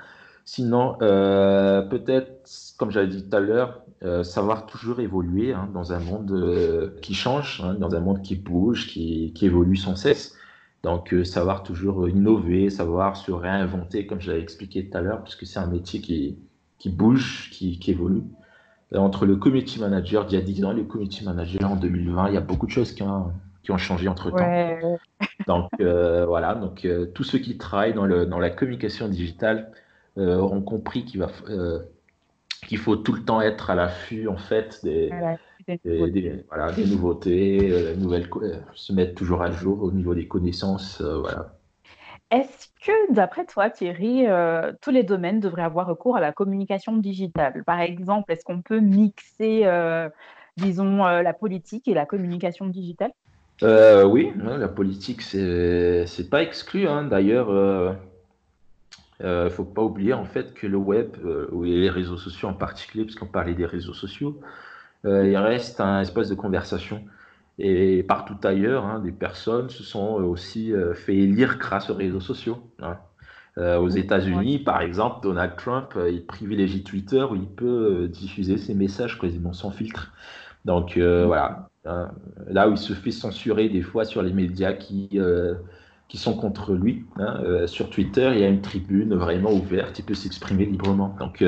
Sinon, 0.47 0.97
peut-être, 0.99 2.49
comme 2.79 2.91
j'avais 2.91 3.09
dit 3.09 3.29
tout 3.29 3.37
à 3.37 3.41
l'heure, 3.41 3.83
savoir 4.23 4.65
toujours 4.65 5.01
évoluer 5.01 5.53
hein, 5.53 5.69
dans 5.75 5.93
un 5.93 6.01
monde 6.01 6.95
qui 7.03 7.13
change, 7.13 7.63
hein, 7.63 7.75
dans 7.75 7.95
un 7.95 8.01
monde 8.01 8.23
qui 8.23 8.35
bouge, 8.35 8.87
qui, 8.87 9.35
qui 9.35 9.45
évolue 9.45 9.77
sans 9.77 9.95
cesse. 9.95 10.37
Donc, 10.85 11.15
savoir 11.25 11.65
toujours 11.65 12.09
innover, 12.09 12.71
savoir 12.71 13.19
se 13.19 13.31
réinventer, 13.31 14.07
comme 14.07 14.23
j'avais 14.23 14.41
expliqué 14.41 14.89
tout 14.89 14.97
à 14.97 15.03
l'heure, 15.03 15.23
puisque 15.23 15.45
c'est 15.45 15.59
un 15.59 15.67
métier 15.67 16.01
qui, 16.01 16.39
qui 16.79 16.89
bouge, 16.89 17.51
qui 17.53 17.79
évolue. 17.89 18.23
Euh, 18.95 18.99
entre 18.99 19.27
le 19.27 19.37
community 19.37 19.81
manager 19.81 20.25
d'il 20.25 20.39
y 20.39 20.43
a 20.43 20.45
10 20.45 20.65
ans 20.65 20.73
et 20.73 20.75
le 20.75 20.85
community 20.85 21.25
manager 21.25 21.71
en 21.71 21.77
2020, 21.77 22.29
il 22.29 22.35
y 22.35 22.37
a 22.39 22.41
beaucoup 22.41 22.67
de 22.67 22.71
choses 22.71 22.93
qui 22.93 23.03
ont, 23.03 23.33
qui 23.63 23.71
ont 23.71 23.77
changé 23.77 24.09
entre 24.09 24.31
temps. 24.31 24.89
Donc 25.47 25.69
euh, 25.81 26.25
voilà, 26.25 26.55
donc 26.55 26.85
euh, 26.85 27.07
tous 27.07 27.25
ceux 27.25 27.39
qui 27.39 27.59
travaillent 27.59 27.93
dans, 27.93 28.07
le, 28.07 28.25
dans 28.25 28.39
la 28.39 28.51
communication 28.51 29.09
digitale 29.09 29.71
auront 30.17 30.63
compris 30.63 31.05
qu'il 31.05 31.21
va 31.21 31.29
qu'il 32.67 32.79
faut 32.79 32.97
tout 32.97 33.13
le 33.13 33.23
temps 33.23 33.41
être 33.41 33.71
à 33.71 33.77
l'affût 33.77 34.27
en 34.27 34.37
fait 34.37 34.81
des, 34.83 35.13
des, 35.85 36.45
voilà, 36.49 36.73
des 36.73 36.87
nouveautés, 36.87 37.95
nouvelles, 37.97 38.29
se 38.75 38.93
mettre 38.93 39.15
toujours 39.15 39.43
à 39.43 39.53
jour 39.53 39.81
au 39.81 39.93
niveau 39.93 40.17
des 40.17 40.27
connaissances, 40.27 41.01
voilà. 41.01 41.55
Est-ce 42.31 42.69
que, 42.85 43.15
d'après 43.15 43.47
toi, 43.47 43.71
Thierry, 43.71 44.27
euh, 44.27 44.73
tous 44.83 44.91
les 44.91 45.03
domaines 45.03 45.41
devraient 45.41 45.63
avoir 45.63 45.87
recours 45.87 46.15
à 46.17 46.21
la 46.21 46.31
communication 46.33 46.99
digitale? 46.99 47.65
Par 47.65 47.81
exemple, 47.81 48.31
est-ce 48.31 48.45
qu'on 48.45 48.61
peut 48.61 48.81
mixer, 48.81 49.63
euh, 49.65 50.11
disons, 50.59 51.07
euh, 51.07 51.23
la 51.23 51.33
politique 51.33 51.89
et 51.89 51.95
la 51.95 52.05
communication 52.05 52.67
digitale? 52.67 53.13
Oui, 53.63 54.31
la 54.37 54.69
politique, 54.69 55.23
c'est 55.23 56.31
pas 56.31 56.43
exclu. 56.43 56.87
Hein. 56.87 57.05
D'ailleurs, 57.05 57.97
il 59.21 59.27
ne 59.27 59.49
faut 59.49 59.65
pas 59.65 59.83
oublier 59.83 60.13
en 60.13 60.27
fait 60.27 60.53
que 60.53 60.67
le 60.67 60.77
web, 60.77 61.17
ou 61.51 61.65
les 61.65 61.89
réseaux 61.89 62.19
sociaux 62.19 62.49
en 62.49 62.55
particulier, 62.55 63.05
puisqu'on 63.05 63.27
parlait 63.27 63.55
des 63.55 63.67
réseaux 63.67 63.95
sociaux, 63.95 64.39
il 65.05 65.37
reste 65.39 65.81
un 65.81 66.03
espace 66.03 66.29
de 66.29 66.35
conversation. 66.35 67.03
Et 67.59 68.05
partout 68.05 68.37
ailleurs, 68.45 68.87
hein, 68.87 69.01
des 69.01 69.11
personnes 69.11 69.69
se 69.69 69.83
sont 69.83 70.15
aussi 70.15 70.73
euh, 70.73 70.95
fait 70.95 71.17
élire 71.17 71.59
grâce 71.59 71.91
aux 71.91 71.95
réseaux 71.95 72.21
sociaux. 72.21 72.59
Hein. 72.81 72.99
Euh, 73.59 73.79
aux 73.79 73.89
États-Unis, 73.89 74.61
par 74.61 74.81
exemple, 74.81 75.19
Donald 75.23 75.57
Trump, 75.57 75.89
euh, 75.97 76.09
il 76.11 76.25
privilégie 76.25 76.85
Twitter 76.85 77.25
où 77.29 77.35
il 77.35 77.49
peut 77.49 78.09
diffuser 78.09 78.59
ses 78.59 78.75
messages 78.75 79.19
quasiment 79.19 79.53
sans 79.53 79.73
filtre. 79.73 80.13
Donc 80.65 80.99
voilà, 80.99 81.69
hein. 81.87 82.11
là 82.47 82.69
où 82.69 82.73
il 82.73 82.79
se 82.79 82.93
fait 82.93 83.11
censurer 83.11 83.69
des 83.71 83.81
fois 83.81 84.05
sur 84.05 84.23
les 84.23 84.33
médias 84.35 84.75
qui, 84.75 85.19
qui 86.09 86.19
sont 86.19 86.37
contre 86.37 86.75
lui, 86.75 87.07
sur 87.67 87.89
Twitter, 87.89 88.31
il 88.35 88.41
y 88.41 88.45
a 88.45 88.49
une 88.49 88.61
tribune 88.61 89.15
vraiment 89.15 89.51
ouverte, 89.51 89.99
il 89.99 90.05
peut 90.05 90.15
s'exprimer 90.15 90.67
librement. 90.67 91.17
Donc 91.21 91.43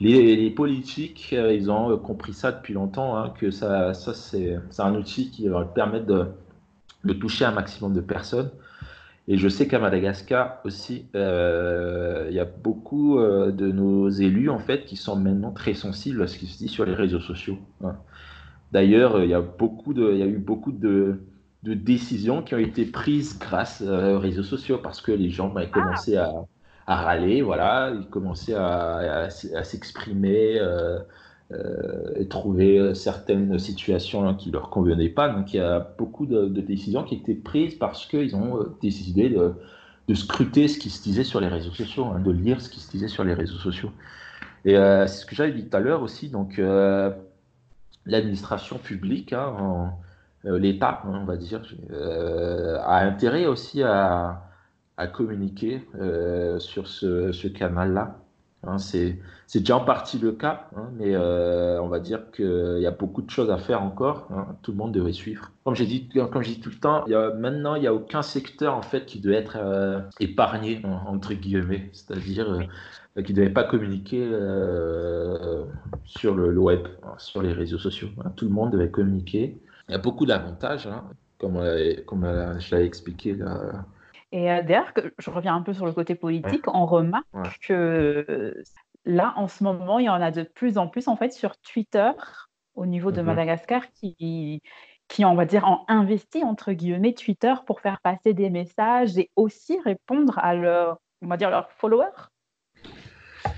les, 0.00 0.50
politiques, 0.50 1.30
euh, 1.32 1.52
ils 1.52 1.70
ont 1.70 1.92
euh, 1.92 1.96
compris 1.96 2.32
ça 2.32 2.52
depuis 2.52 2.74
longtemps, 2.74 3.16
hein, 3.16 3.32
que 3.38 3.50
ça, 3.50 3.94
ça 3.94 4.14
c'est 4.14 4.58
un 4.78 4.94
outil 4.94 5.30
qui 5.30 5.48
va 5.48 5.64
permettre 5.64 6.06
de, 6.06 6.26
de, 7.04 7.12
toucher 7.12 7.44
un 7.44 7.52
maximum 7.52 7.92
de 7.92 8.00
personnes. 8.00 8.50
Et 9.28 9.36
je 9.36 9.48
sais 9.48 9.68
qu'à 9.68 9.78
Madagascar 9.78 10.58
aussi, 10.64 11.06
euh, 11.14 12.26
il 12.30 12.34
y 12.34 12.40
a 12.40 12.46
beaucoup 12.46 13.20
de 13.20 13.70
nos 13.70 14.08
élus 14.08 14.50
en 14.50 14.58
fait 14.58 14.86
qui 14.86 14.96
sont 14.96 15.14
maintenant 15.14 15.52
très 15.52 15.74
sensibles 15.74 16.22
à 16.22 16.26
ce 16.26 16.36
qui 16.36 16.46
se 16.46 16.58
dit 16.58 16.68
sur 16.68 16.84
les 16.84 16.94
réseaux 16.94 17.20
sociaux. 17.20 17.58
Hein. 17.84 17.96
D'ailleurs, 18.72 19.22
il 19.22 19.30
y 19.30 19.34
a 19.34 19.40
beaucoup 19.40 19.94
de, 19.94 20.10
il 20.12 20.18
y 20.18 20.22
a 20.22 20.26
eu 20.26 20.38
beaucoup 20.38 20.72
de, 20.72 21.20
de 21.62 21.74
décisions 21.74 22.42
qui 22.42 22.54
ont 22.54 22.58
été 22.58 22.86
prises 22.86 23.38
grâce 23.38 23.82
aux 23.82 24.18
réseaux 24.18 24.42
sociaux 24.42 24.78
parce 24.82 25.00
que 25.00 25.12
les 25.12 25.30
gens 25.30 25.54
ont 25.54 25.66
commencé 25.70 26.16
à 26.16 26.32
à 26.90 26.96
râler, 26.96 27.40
voilà, 27.40 27.92
il 27.94 28.06
commençait 28.08 28.54
à, 28.54 29.28
à, 29.28 29.30
s'exprimer 29.30 30.58
euh, 30.58 30.98
euh, 31.52 32.14
et 32.16 32.26
trouver 32.26 32.96
certaines 32.96 33.60
situations 33.60 34.26
hein, 34.26 34.34
qui 34.34 34.50
leur 34.50 34.70
convenaient 34.70 35.08
pas. 35.08 35.28
Donc 35.28 35.54
il 35.54 35.58
y 35.58 35.60
a 35.60 35.78
beaucoup 35.98 36.26
de, 36.26 36.48
décisions 36.48 37.04
qui 37.04 37.14
étaient 37.14 37.36
prises 37.36 37.76
parce 37.76 38.06
qu'ils 38.06 38.34
ont 38.34 38.58
euh, 38.58 38.76
décidé 38.82 39.30
de, 39.30 39.52
de, 40.08 40.14
scruter 40.14 40.66
ce 40.66 40.80
qui 40.80 40.90
se 40.90 41.00
disait 41.00 41.22
sur 41.22 41.38
les 41.38 41.46
réseaux 41.46 41.70
sociaux, 41.70 42.06
hein, 42.06 42.18
de 42.18 42.32
lire 42.32 42.60
ce 42.60 42.68
qui 42.68 42.80
se 42.80 42.90
disait 42.90 43.06
sur 43.06 43.22
les 43.22 43.34
réseaux 43.34 43.58
sociaux. 43.58 43.92
Et 44.64 44.74
c'est 44.74 45.06
ce 45.06 45.26
que 45.26 45.36
j'avais 45.36 45.52
dit 45.52 45.68
tout 45.68 45.76
à 45.76 45.80
l'heure 45.80 46.02
aussi. 46.02 46.28
Donc 46.28 46.60
l'administration 48.04 48.76
publique, 48.76 49.32
hein, 49.32 49.92
l'État, 50.44 51.02
on 51.06 51.24
va 51.24 51.36
dire, 51.36 51.62
a 52.84 52.98
intérêt 52.98 53.46
aussi 53.46 53.82
à 53.82 54.49
à 55.00 55.06
communiquer 55.06 55.80
euh, 55.98 56.58
sur 56.58 56.86
ce, 56.86 57.48
canal-là. 57.48 58.18
Hein, 58.64 58.76
c'est 58.76 59.18
déjà 59.54 59.78
en 59.78 59.84
partie 59.86 60.18
le 60.18 60.32
cas, 60.32 60.68
hein, 60.76 60.90
mais 60.98 61.14
euh, 61.14 61.80
on 61.80 61.88
va 61.88 62.00
dire 62.00 62.30
qu'il 62.30 62.80
y 62.80 62.86
a 62.86 62.90
beaucoup 62.90 63.22
de 63.22 63.30
choses 63.30 63.50
à 63.50 63.56
faire 63.56 63.82
encore. 63.82 64.28
Hein, 64.30 64.56
tout 64.60 64.72
le 64.72 64.76
monde 64.76 64.92
devrait 64.92 65.14
suivre. 65.14 65.52
Comme 65.64 65.74
j'ai 65.74 65.86
dit, 65.86 66.10
comme 66.10 66.42
dis 66.42 66.60
tout 66.60 66.68
le 66.68 66.76
temps, 66.76 67.06
y 67.06 67.14
a, 67.14 67.32
maintenant 67.32 67.76
il 67.76 67.80
n'y 67.80 67.86
a 67.86 67.94
aucun 67.94 68.20
secteur 68.20 68.74
en 68.74 68.82
fait 68.82 69.06
qui 69.06 69.20
doit 69.20 69.36
être 69.36 69.56
euh, 69.56 70.00
épargné 70.20 70.82
entre 70.84 71.32
guillemets, 71.32 71.88
c'est-à-dire 71.94 72.68
qui 73.24 73.32
ne 73.32 73.38
devait 73.38 73.48
pas 73.48 73.64
communiquer 73.64 74.28
sur 76.04 76.34
le, 76.34 76.58
web, 76.58 76.86
sur 77.16 77.40
les 77.40 77.54
réseaux 77.54 77.78
sociaux. 77.78 78.08
tout 78.36 78.44
le 78.44 78.52
monde 78.52 78.72
devait 78.72 78.90
communiquer. 78.90 79.58
Il 79.88 79.92
y 79.92 79.94
a 79.94 79.98
beaucoup 79.98 80.26
d'avantages, 80.26 80.90
comme, 81.38 81.58
comme 82.04 82.26
je 82.58 82.74
l'avais 82.74 82.86
expliqué 82.86 83.34
là 83.34 83.86
et 84.32 84.50
euh, 84.50 84.62
d'ailleurs, 84.62 84.92
je 85.18 85.30
reviens 85.30 85.56
un 85.56 85.62
peu 85.62 85.72
sur 85.72 85.86
le 85.86 85.92
côté 85.92 86.14
politique, 86.14 86.66
on 86.68 86.86
remarque 86.86 87.26
que 87.66 88.24
euh, 88.28 88.62
là, 89.04 89.32
en 89.36 89.48
ce 89.48 89.64
moment, 89.64 89.98
il 89.98 90.06
y 90.06 90.08
en 90.08 90.20
a 90.20 90.30
de 90.30 90.42
plus 90.42 90.78
en 90.78 90.86
plus 90.86 91.08
en 91.08 91.16
fait 91.16 91.32
sur 91.32 91.56
Twitter 91.58 92.10
au 92.74 92.86
niveau 92.86 93.10
de 93.10 93.20
mhm. 93.20 93.26
Madagascar 93.26 93.90
qui, 93.92 94.62
qui, 95.08 95.24
on 95.24 95.34
va 95.34 95.46
dire, 95.46 95.64
ont 95.64 95.80
investi 95.88 96.44
entre 96.44 96.72
guillemets 96.72 97.14
Twitter 97.14 97.54
pour 97.66 97.80
faire 97.80 98.00
passer 98.02 98.32
des 98.32 98.50
messages 98.50 99.18
et 99.18 99.30
aussi 99.34 99.80
répondre 99.84 100.38
à 100.38 100.54
leurs, 100.54 100.98
on 101.22 101.26
va 101.26 101.36
dire, 101.36 101.50
leurs 101.50 101.72
followers. 101.72 102.28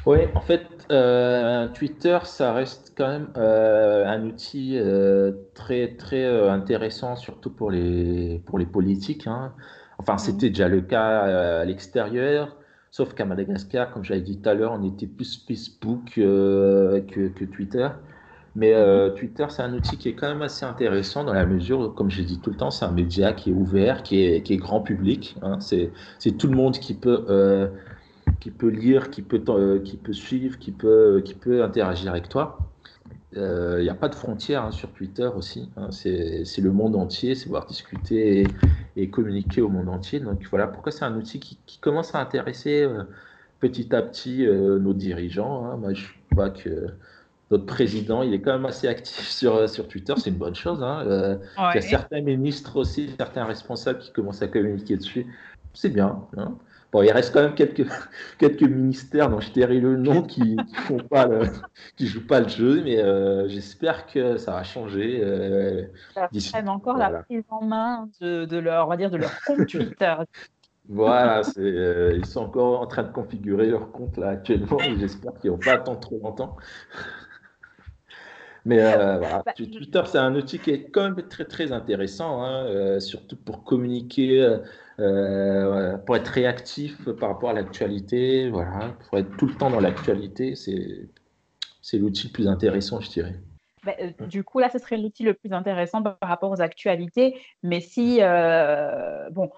Oui, 0.06 0.20
en 0.35 0.40
fait, 0.40 0.87
euh, 0.90 1.68
Twitter, 1.68 2.18
ça 2.24 2.52
reste 2.52 2.94
quand 2.96 3.08
même 3.08 3.32
un 3.37 4.24
outil 4.24 4.80
très 5.54 5.96
très 5.96 6.48
intéressant, 6.48 7.14
surtout 7.14 7.50
pour 7.50 7.70
les 7.70 8.40
pour 8.46 8.58
les 8.58 8.66
politiques. 8.66 9.26
Hein. 9.26 9.54
Enfin, 9.98 10.18
c'était 10.18 10.48
déjà 10.48 10.68
le 10.68 10.81
cas 10.81 11.26
euh, 11.26 11.62
à 11.62 11.64
l'extérieur, 11.64 12.57
sauf 12.90 13.14
qu'à 13.14 13.24
Madagascar, 13.24 13.92
comme 13.92 14.05
j'avais 14.05 14.20
dit 14.20 14.38
tout 14.38 14.48
à 14.48 14.55
l'heure, 14.55 14.72
on 14.72 14.83
était 14.85 15.07
plus 15.07 15.44
Facebook 15.46 16.18
euh, 16.18 17.00
que, 17.00 17.44
Twitter. 17.44 17.88
Mais 18.55 18.74
euh, 18.74 19.09
mhm. 19.09 19.14
Twitter, 19.14 19.46
c'est 19.48 19.62
un 19.62 19.72
outil 19.72 19.96
qui 19.96 20.11
est 20.11 20.14
quand 20.14 20.28
même 20.28 20.42
assez 20.42 20.64
intéressant 20.64 21.24
dans 21.24 21.33
la 21.33 21.46
mesure, 21.46 21.94
comme 21.94 22.11
j'ai 22.11 22.24
dit 22.24 22.38
tout 22.40 22.50
le 22.50 22.57
temps, 22.57 22.70
c'est 22.70 22.85
un 22.85 22.92
média 22.92 23.33
qui 23.33 23.50
est 23.50 23.55
ouvert, 23.55 24.02
qui 24.02 24.22
est, 24.22 24.42
qui 24.42 24.55
est 24.55 24.59
grand 24.59 24.81
public. 24.81 25.37
Hein. 25.42 25.59
C'est 25.61 25.92
tout 26.37 26.48
le 26.48 26.57
monde 26.57 26.78
qui 26.78 26.94
peut, 26.94 27.70
qui 28.40 28.50
peut 28.50 28.68
lire, 28.68 29.11
qui 29.11 29.22
peut, 29.22 29.42
qui 29.85 29.96
peut 29.96 30.12
suivre, 30.12 30.59
qui 30.59 30.72
peut, 30.72 31.22
qui 31.24 31.35
peut 31.35 31.64
interagir 31.64 32.11
avec 32.11 32.28
toi. 32.28 32.59
Il 33.35 33.38
euh, 33.38 33.83
n'y 33.83 33.88
a 33.88 33.94
pas 33.94 34.09
de 34.09 34.14
frontières 34.14 34.64
hein, 34.64 34.72
sur 34.72 34.90
Twitter 34.92 35.28
aussi. 35.35 35.70
Hein. 35.76 35.88
c'est 35.90 36.59
le 36.59 36.70
monde 36.70 36.96
entier, 36.96 37.35
c'est 37.35 37.44
pouvoir 37.44 37.64
discuter 37.64 38.46
et, 38.96 39.11
communiquer 39.11 39.61
au 39.61 39.68
monde 39.68 39.88
entier. 39.88 40.20
Donc 40.20 40.46
voilà 40.50 40.66
pourquoi 40.66 40.92
c'est 40.92 41.05
un 41.05 41.16
outil 41.16 41.40
qui, 41.40 41.78
commence 41.81 42.14
à 42.14 42.20
intéresser 42.20 42.83
euh, 42.83 43.05
petit 43.61 43.94
à 43.94 44.02
petit 44.02 44.46
euh, 44.46 44.78
nos 44.78 44.94
dirigeants. 44.94 45.66
Hein. 45.66 45.76
Moi, 45.76 45.94
je 45.94 46.07
vois 46.33 46.50
que 46.50 46.88
notre 47.50 47.66
président, 47.66 48.22
il 48.22 48.33
est 48.35 48.40
quand 48.40 48.52
même 48.52 48.66
assez 48.66 48.88
actif 48.88 49.28
sur, 49.28 49.68
sur 49.68 49.88
Twitter, 49.88 50.14
c'est 50.16 50.31
une 50.31 50.37
bonne 50.37 50.55
chose. 50.55 50.78
Il 50.81 51.74
y 51.74 51.78
a 51.78 51.81
certains 51.81 52.20
ministres 52.20 52.76
aussi, 52.76 53.11
certains 53.18 53.44
responsables 53.44 53.98
qui 53.98 54.12
commencent 54.12 54.42
à 54.42 54.48
communiquer 54.48 54.96
dessus. 54.96 55.26
C'est 55.74 55.90
bien. 55.90 56.20
Bon, 56.92 57.02
il 57.02 57.11
reste 57.11 57.33
quand 57.33 57.40
même 57.40 57.55
quelques, 57.55 57.87
quelques 58.38 58.62
ministères 58.62 59.31
dont 59.31 59.40
je 59.40 59.50
tairai 59.50 59.81
le 59.81 59.96
nom 59.96 60.22
qui 60.22 60.57
ne 60.57 60.81
font 60.83 60.98
pas 60.98 61.26
qui 61.96 62.07
jouent 62.07 62.26
pas 62.26 62.40
le 62.40 62.48
jeu, 62.48 62.83
mais 62.85 62.98
euh, 62.98 63.48
j'espère 63.48 64.07
que 64.07 64.37
ça 64.37 64.52
va 64.52 64.62
changer. 64.62 65.20
Euh, 65.22 65.87
ça 66.14 66.62
encore 66.66 66.98
la 66.98 67.22
prise 67.22 67.44
en 67.48 67.64
main 67.64 68.11
de, 68.20 68.59
leur, 68.59 68.87
on 68.87 68.90
va 68.90 68.98
dire, 68.98 69.11
de 69.11 69.16
leur 69.16 69.33
compte 69.44 69.66
Twitter. 69.66 70.14
Voilà, 70.88 71.42
ils 71.59 72.26
sont 72.26 72.40
encore 72.40 72.81
en 72.81 72.88
train 72.88 73.05
de 73.05 73.12
configurer 73.12 73.68
leur 73.68 73.92
compte 73.92 74.16
là 74.18 74.31
actuellement. 74.31 74.78
J'espère 74.98 75.33
qu'ils 75.40 75.52
vont 75.52 75.59
pas 75.59 75.74
attendre 75.74 76.00
trop 76.00 76.18
longtemps. 76.20 76.57
Mais 78.64 78.78
voilà, 78.78 79.42
bah, 79.46 79.52
Twitter, 79.55 80.02
c'est 80.07 80.18
un 80.18 80.35
outil 80.35 80.59
qui 80.59 80.72
est 80.72 80.90
quand 80.90 81.05
même 81.05 81.28
très 81.28 81.44
très 81.44 81.70
intéressant, 81.70 82.42
hein, 82.42 82.98
surtout 82.98 83.37
pour 83.37 83.62
communiquer, 83.62 84.59
pour 86.06 86.16
être 86.16 86.28
réactif 86.28 87.08
par 87.18 87.30
rapport 87.30 87.50
à 87.50 87.52
l'actualité, 87.54 88.50
voilà, 88.50 88.94
pour 89.08 89.18
être 89.18 89.36
tout 89.36 89.46
le 89.46 89.54
temps 89.54 89.70
dans 89.70 89.80
l'actualité, 89.80 90.54
c'est 90.56 91.08
c'est 91.82 91.98
l'outil 91.98 92.28
le 92.28 92.32
plus 92.32 92.48
intéressant, 92.48 93.00
je 93.00 93.10
dirais. 93.10 93.34
Bah, 93.84 93.92
euh, 94.00 94.26
du 94.28 94.44
coup, 94.44 94.60
là, 94.60 94.70
ce 94.70 94.78
serait 94.78 94.96
l'outil 94.96 95.24
le 95.24 95.34
plus 95.34 95.52
intéressant 95.52 96.02
par 96.02 96.16
rapport 96.22 96.50
aux 96.50 96.60
actualités. 96.60 97.34
Mais 97.64 97.80
si, 97.80 98.18
euh, 98.20 99.28
bon, 99.30 99.50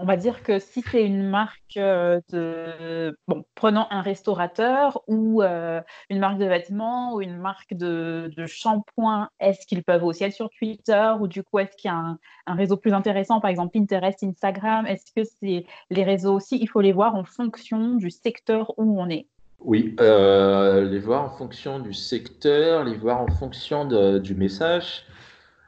on 0.00 0.06
va 0.06 0.16
dire 0.16 0.42
que 0.42 0.58
si 0.58 0.82
c'est 0.90 1.04
une 1.04 1.28
marque 1.28 1.76
euh, 1.76 2.20
de, 2.32 3.16
bon, 3.28 3.44
prenons 3.54 3.86
un 3.90 4.00
restaurateur 4.00 5.02
ou 5.06 5.42
une 5.42 6.18
marque 6.18 6.38
de 6.38 6.46
vêtements 6.46 7.14
ou 7.14 7.20
une 7.20 7.36
marque 7.36 7.74
de, 7.74 8.30
shampoing, 8.46 9.28
est-ce 9.40 9.66
qu'ils 9.66 9.84
peuvent 9.84 10.04
aussi 10.04 10.24
être 10.24 10.32
sur 10.32 10.48
Twitter 10.50 11.12
ou 11.20 11.26
du 11.26 11.42
coup, 11.42 11.58
est-ce 11.58 11.76
qu'il 11.76 11.90
y 11.90 11.92
a 11.92 11.96
un, 11.96 12.18
un, 12.46 12.54
réseau 12.54 12.78
plus 12.78 12.94
intéressant, 12.94 13.40
par 13.40 13.50
exemple 13.50 13.78
Pinterest, 13.78 14.24
Instagram 14.24 14.86
Est-ce 14.86 15.12
que 15.14 15.22
c'est 15.24 15.66
les 15.90 16.04
réseaux 16.04 16.34
aussi 16.34 16.58
Il 16.58 16.68
faut 16.68 16.80
les 16.80 16.92
voir 16.92 17.14
en 17.14 17.24
fonction 17.24 17.96
du 17.96 18.10
secteur 18.10 18.72
où 18.78 19.00
on 19.00 19.08
est? 19.10 19.26
Oui, 19.62 19.94
euh, 20.00 20.88
les 20.88 20.98
voir 20.98 21.24
en 21.24 21.30
fonction 21.30 21.80
du 21.80 21.92
secteur, 21.92 22.84
les 22.84 22.96
voir 22.96 23.20
en 23.20 23.28
fonction 23.28 23.84
du 24.18 24.34
message, 24.34 25.04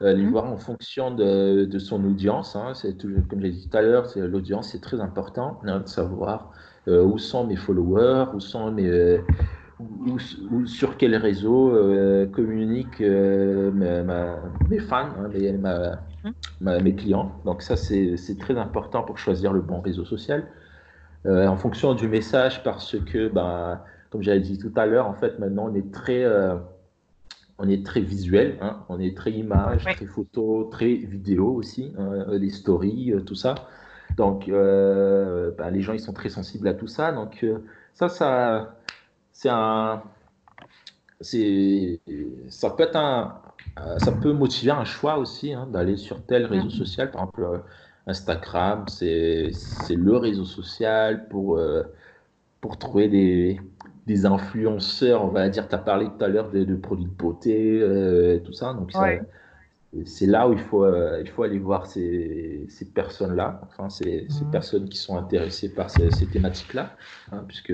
euh, 0.03 0.13
les 0.13 0.23
mhm. 0.23 0.31
voir 0.31 0.45
en 0.45 0.57
fonction 0.57 1.11
de, 1.11 1.79
son 1.79 2.03
audience. 2.03 2.55
Hein. 2.55 2.73
C'est 2.73 2.97
comme 3.01 3.41
j'ai 3.41 3.51
dit 3.51 3.69
tout 3.69 3.77
à 3.77 3.81
l'heure, 3.81 4.07
l'audience, 4.15 4.69
c'est 4.71 4.81
très 4.81 4.99
important 4.99 5.59
hein, 5.65 5.79
de 5.79 5.87
savoir 5.87 6.51
euh, 6.87 7.03
où 7.03 7.17
sont 7.17 7.47
mes 7.47 7.55
followers, 7.55 8.25
où 8.33 8.39
sont 8.39 8.71
mes 8.71 9.19
sur 10.65 10.97
quel 10.97 11.15
réseau 11.15 11.71
communiquent 12.31 13.01
mes, 13.01 14.79
fans, 14.79 15.09
hein, 15.19 15.29
mhm. 16.61 16.83
mes 16.83 16.95
clients. 16.95 17.31
Donc 17.43 17.61
ça, 17.61 17.75
c'est 17.75 18.37
très 18.39 18.57
important 18.57 19.03
pour 19.03 19.17
choisir 19.17 19.51
le 19.51 19.61
bon 19.61 19.81
réseau 19.81 20.05
social. 20.05 20.45
Euh, 21.25 21.47
en 21.47 21.55
fonction 21.55 21.93
du 21.93 22.09
message 22.09 22.63
parce 22.63 22.97
que, 22.99 23.29
ben, 23.29 23.79
comme 24.09 24.21
j'avais 24.21 24.41
dit 24.41 24.57
tout 24.57 24.73
à 24.75 24.85
l'heure, 24.85 25.07
en 25.07 25.13
fait, 25.13 25.39
maintenant, 25.39 25.69
on 25.71 25.75
est 25.75 25.89
très, 25.93 26.23
euh, 26.23 26.55
on 27.57 27.69
est 27.69 27.85
très 27.85 28.01
visuel, 28.01 28.57
hein. 28.61 28.83
on 28.89 28.99
est 28.99 29.15
très 29.15 29.31
image, 29.31 29.83
très 29.83 30.05
photo, 30.05 30.69
très 30.71 30.93
vidéo 30.95 31.53
aussi, 31.53 31.93
hein, 31.97 32.25
les 32.31 32.49
stories, 32.49 33.13
euh, 33.13 33.21
tout 33.21 33.35
ça. 33.35 33.55
Donc, 34.17 34.47
ben, 34.47 35.69
les 35.71 35.81
gens, 35.81 35.93
ils 35.93 35.99
sont 35.99 36.13
très 36.13 36.29
sensibles 36.29 36.67
à 36.67 36.75
tout 36.75 36.87
ça. 36.87 37.11
Donc, 37.11 37.43
ça, 37.95 38.09
ça, 38.09 38.75
c'est 39.31 39.49
un, 39.49 40.03
c'est, 41.19 41.99
ça 42.47 42.69
peut 42.69 42.83
être 42.83 42.95
un, 42.95 43.41
ça 43.97 44.11
peut 44.11 44.33
motiver 44.33 44.71
un 44.71 44.83
choix 44.83 45.17
aussi 45.17 45.53
hein, 45.53 45.67
d'aller 45.71 45.97
sur 45.97 46.23
tel 46.25 46.45
réseau 46.45 46.69
social, 46.69 47.09
par 47.09 47.23
exemple 47.23 47.63
Instagram, 48.07 48.85
c'est 48.87 49.51
le 49.89 50.17
réseau 50.17 50.45
social 50.45 51.27
pour, 51.29 51.57
euh, 51.57 51.83
pour 52.59 52.77
trouver 52.77 53.07
des, 53.07 53.61
des, 54.05 54.25
influenceurs, 54.25 55.23
on 55.23 55.29
va 55.29 55.49
dire, 55.49 55.67
tu 55.67 55.75
as 55.75 55.79
parlé 55.79 56.07
tout 56.07 56.23
à 56.23 56.27
l'heure 56.27 56.49
de, 56.49 56.75
produits 56.75 57.05
de 57.05 57.11
beauté, 57.11 57.79
euh, 57.81 58.39
tout 58.39 58.53
ça, 58.53 58.73
donc 58.73 58.91
c'est 60.05 60.25
là 60.25 60.49
où 60.49 60.53
il 60.53 60.59
faut, 60.59 60.83
euh, 60.83 61.21
il 61.21 61.29
faut 61.29 61.43
aller 61.43 61.59
voir 61.59 61.85
ces, 61.85 62.65
ces 62.67 62.85
personnes-là, 62.85 63.61
enfin 63.63 63.89
ces, 63.89 64.25
ces, 64.27 64.43
mhm. 64.43 64.51
personnes 64.51 64.89
qui 64.89 64.97
sont 64.97 65.15
intéressées 65.17 65.69
par 65.69 65.91
ces, 65.91 66.09
ces 66.09 66.25
thématiques-là, 66.25 66.95
hein, 67.31 67.43
puisque 67.47 67.73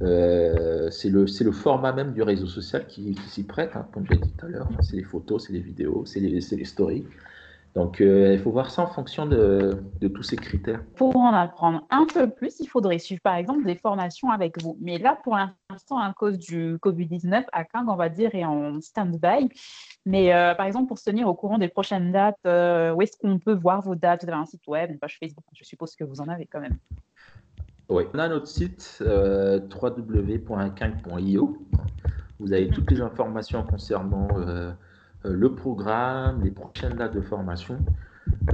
c'est 0.00 1.08
le, 1.08 1.26
le 1.44 1.52
format 1.52 1.92
même 1.92 2.12
du 2.12 2.22
réseau 2.22 2.48
social 2.48 2.86
qui, 2.86 3.14
s'y 3.28 3.44
prête, 3.44 3.76
hein, 3.76 3.86
comme 3.92 4.06
je 4.06 4.12
l'ai 4.12 4.18
dit 4.18 4.32
tout 4.36 4.46
à 4.46 4.48
l'heure, 4.48 4.68
c'est 4.80 4.96
les 4.96 5.04
photos, 5.04 5.46
c'est 5.46 5.52
les 5.52 5.60
vidéos, 5.60 6.04
c'est 6.04 6.20
les, 6.20 6.40
les 6.40 6.64
stories. 6.64 7.06
Donc, 7.74 8.00
euh, 8.00 8.32
il 8.32 8.38
faut 8.40 8.50
voir 8.50 8.68
ça 8.70 8.82
en 8.82 8.88
fonction 8.88 9.26
de, 9.26 9.80
tous 10.00 10.24
ces 10.24 10.36
critères. 10.36 10.82
Pour 10.96 11.16
en 11.16 11.32
apprendre 11.32 11.86
un 11.90 12.04
peu 12.04 12.28
plus, 12.28 12.58
il 12.58 12.66
faudrait 12.66 12.98
suivre 12.98 13.20
par 13.22 13.36
exemple 13.36 13.64
des 13.64 13.76
formations 13.76 14.30
avec 14.30 14.60
vous. 14.60 14.76
Mais 14.80 14.98
là, 14.98 15.16
pour 15.22 15.36
l'instant, 15.36 15.98
à 15.98 16.12
cause 16.12 16.36
du 16.38 16.78
Covid-19, 16.78 17.44
à 17.52 17.64
Kang, 17.64 17.88
on 17.88 17.94
va 17.94 18.08
dire, 18.08 18.34
est 18.34 18.44
en 18.44 18.80
stand-by. 18.80 19.50
Mais 20.04 20.34
euh, 20.34 20.54
par 20.56 20.66
exemple, 20.66 20.88
pour 20.88 20.98
se 20.98 21.04
tenir 21.04 21.28
au 21.28 21.34
courant 21.34 21.58
des 21.58 21.68
prochaines 21.68 22.10
dates, 22.10 22.38
euh, 22.44 22.92
où 22.92 23.02
est-ce 23.02 23.16
qu'on 23.16 23.38
peut 23.38 23.54
voir 23.54 23.82
vos 23.82 23.94
dates? 23.94 24.24
Vous 24.24 24.30
avez 24.30 24.40
un 24.40 24.46
site 24.46 24.66
web, 24.66 24.90
une 24.90 24.98
page 24.98 25.18
Facebook 25.20 25.44
Je 25.54 25.62
suppose 25.62 25.94
que 25.94 26.02
vous 26.02 26.20
en 26.20 26.26
avez 26.26 26.46
quand 26.46 26.60
même. 26.60 26.76
Oui, 27.88 28.02
on 28.12 28.18
a 28.18 28.28
notre 28.28 28.48
site 28.48 29.00
www.kang.io. 29.00 30.48
Vous 32.40 32.52
avez 32.52 32.68
toutes 32.68 32.90
les 32.90 33.00
informations 33.00 33.62
concernant 33.62 34.28
le 35.24 35.54
programme, 35.54 36.42
les 36.42 36.50
prochaines 36.50 36.94
dates 36.94 37.14
de 37.14 37.20
formation. 37.20 37.78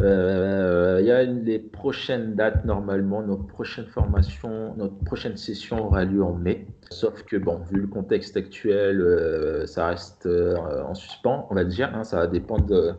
Euh, 0.01 0.99
il 1.01 1.07
y 1.07 1.11
a 1.11 1.23
les 1.23 1.59
prochaines 1.59 2.35
dates 2.35 2.65
normalement, 2.65 3.23
notre 3.23 3.47
prochaine 3.47 3.87
formation, 3.87 4.75
notre 4.77 4.97
prochaine 5.05 5.37
session 5.37 5.87
aura 5.87 6.05
lieu 6.05 6.23
en 6.23 6.35
mai. 6.35 6.67
Sauf 6.91 7.23
que 7.25 7.37
bon, 7.37 7.61
vu 7.71 7.81
le 7.81 7.87
contexte 7.87 8.37
actuel, 8.37 9.01
euh, 9.01 9.67
ça 9.67 9.89
reste 9.89 10.27
en 10.27 10.95
suspens, 10.95 11.47
on 11.51 11.55
va 11.55 11.65
dire. 11.65 11.95
Hein, 11.95 12.05
ça 12.05 12.17
va 12.19 12.27
dépendre 12.27 12.99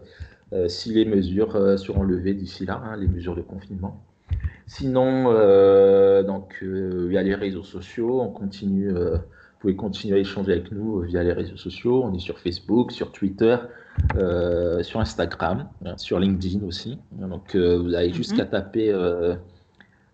si 0.68 0.94
les 0.94 1.04
mesures 1.04 1.78
seront 1.78 2.04
levées 2.04 2.34
d'ici 2.34 2.66
là, 2.66 2.82
hein, 2.86 2.96
les 2.96 3.08
mesures 3.08 3.36
de 3.36 3.42
confinement. 3.42 4.02
Sinon, 4.66 5.26
donc 6.24 6.60
il 6.62 7.12
y 7.12 7.18
a 7.18 7.24
les 7.24 7.36
réseaux 7.36 7.64
sociaux, 7.64 8.22
on 8.22 8.30
continue 8.30 8.94
vous 9.58 9.62
pouvez 9.62 9.76
continuer 9.76 10.18
à 10.18 10.20
échanger 10.20 10.52
avec 10.52 10.72
nous 10.72 11.00
via 11.00 11.24
les 11.24 11.34
réseaux 11.34 11.58
sociaux. 11.58 12.04
On 12.04 12.14
est 12.14 12.20
sur 12.20 12.38
Facebook, 12.38 12.92
sur 12.92 13.12
Twitter, 13.12 13.58
euh, 14.16 14.84
sur 14.84 15.00
Instagram, 15.00 15.68
hein, 15.84 15.98
sur 15.98 16.20
LinkedIn 16.20 16.64
aussi. 16.64 17.00
Donc, 17.14 17.56
euh, 17.56 17.80
vous 17.80 17.96
avez 17.96 18.14
juste 18.14 18.38
mhm. 18.38 18.48
taper 18.50 18.92
euh, 18.92 19.34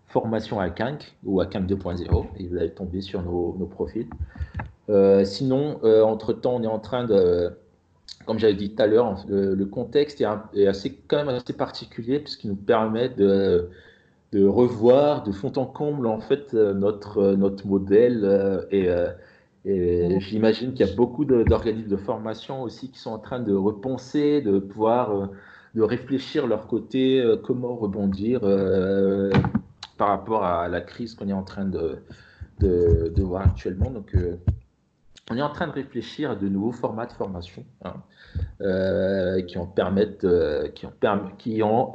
formation 0.06 0.60
à 0.60 0.70
Kank 0.70 1.14
ou 1.24 1.42
à 1.42 1.46
Kank 1.46 1.66
2.0 1.66 2.24
et 2.38 2.46
vous 2.46 2.56
allez 2.56 2.70
tomber 2.70 3.02
sur 3.02 3.20
nos, 3.20 3.52
profils. 3.66 4.08
sinon, 5.24 5.78
entre-temps, 5.84 6.54
on 6.54 6.62
est 6.62 6.66
en 6.66 6.78
train 6.78 7.04
de, 7.04 7.52
comme 8.24 8.38
j'avais 8.38 8.54
dit 8.54 8.74
tout 8.74 8.82
à 8.82 8.86
l'heure, 8.86 9.26
le, 9.28 9.62
contexte 9.66 10.22
est, 10.22 10.66
assez, 10.66 10.98
quand 11.06 11.18
même 11.18 11.28
assez 11.28 11.52
particulier 11.52 12.18
puisqu'il 12.18 12.48
nous 12.48 12.56
permet 12.56 13.10
de 13.10 13.68
de 14.32 14.44
revoir 14.44 15.22
de 15.22 15.30
fond 15.30 15.52
en 15.54 15.64
comble 15.64 16.08
en 16.08 16.18
fait 16.18 16.54
notre 16.54 17.34
notre 17.34 17.68
modèle 17.68 18.66
et 18.72 18.88
et 19.64 20.20
j'imagine 20.20 20.74
qu'il 20.74 20.86
y 20.86 20.90
a 20.90 20.94
beaucoup 20.94 21.24
d'organismes 21.24 21.88
de, 21.88 21.96
formation 21.96 22.62
aussi 22.62 22.90
qui 22.90 22.98
sont 22.98 23.12
en 23.12 23.18
train 23.18 23.40
de 23.40 23.54
repenser, 23.54 24.42
de 24.42 24.58
pouvoir 24.58 25.10
euh, 25.10 25.26
de 25.74 25.82
réfléchir 25.82 26.46
leur 26.46 26.66
côté, 26.66 27.20
euh, 27.20 27.36
comment 27.36 27.74
rebondir 27.74 28.40
euh, 28.42 29.30
par 29.96 30.08
rapport 30.08 30.44
à 30.44 30.68
la 30.68 30.82
crise 30.82 31.14
qu'on 31.14 31.28
est 31.28 31.34
en 31.34 31.44
train 31.44 31.64
de, 31.64 32.02
de, 32.60 33.22
voir 33.22 33.42
actuellement. 33.46 33.90
Donc, 33.90 34.14
on 35.30 35.36
est 35.36 35.42
en 35.42 35.48
train 35.48 35.66
de 35.66 35.72
réfléchir 35.72 36.32
à 36.32 36.36
de 36.36 36.48
nouveaux 36.48 36.72
formats 36.72 37.06
de 37.06 37.12
formation 37.12 37.64
hein, 37.84 37.94
qui 39.46 39.56
en 39.56 39.66
permettent, 39.66 40.26
qui 40.74 40.86
en, 40.86 40.90
qui 41.38 41.62
en 41.62 41.92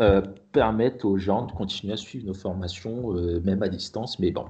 permettent 0.53 1.03
aux 1.03 1.17
gens 1.17 1.45
de 1.45 1.51
continuer 1.51 1.93
à 1.93 1.97
suivre 1.97 2.25
nos 2.25 2.33
formations, 2.33 3.13
même 3.43 3.61
à 3.61 3.67
distance. 3.67 4.17
Mais 4.17 4.31
bon, 4.31 4.45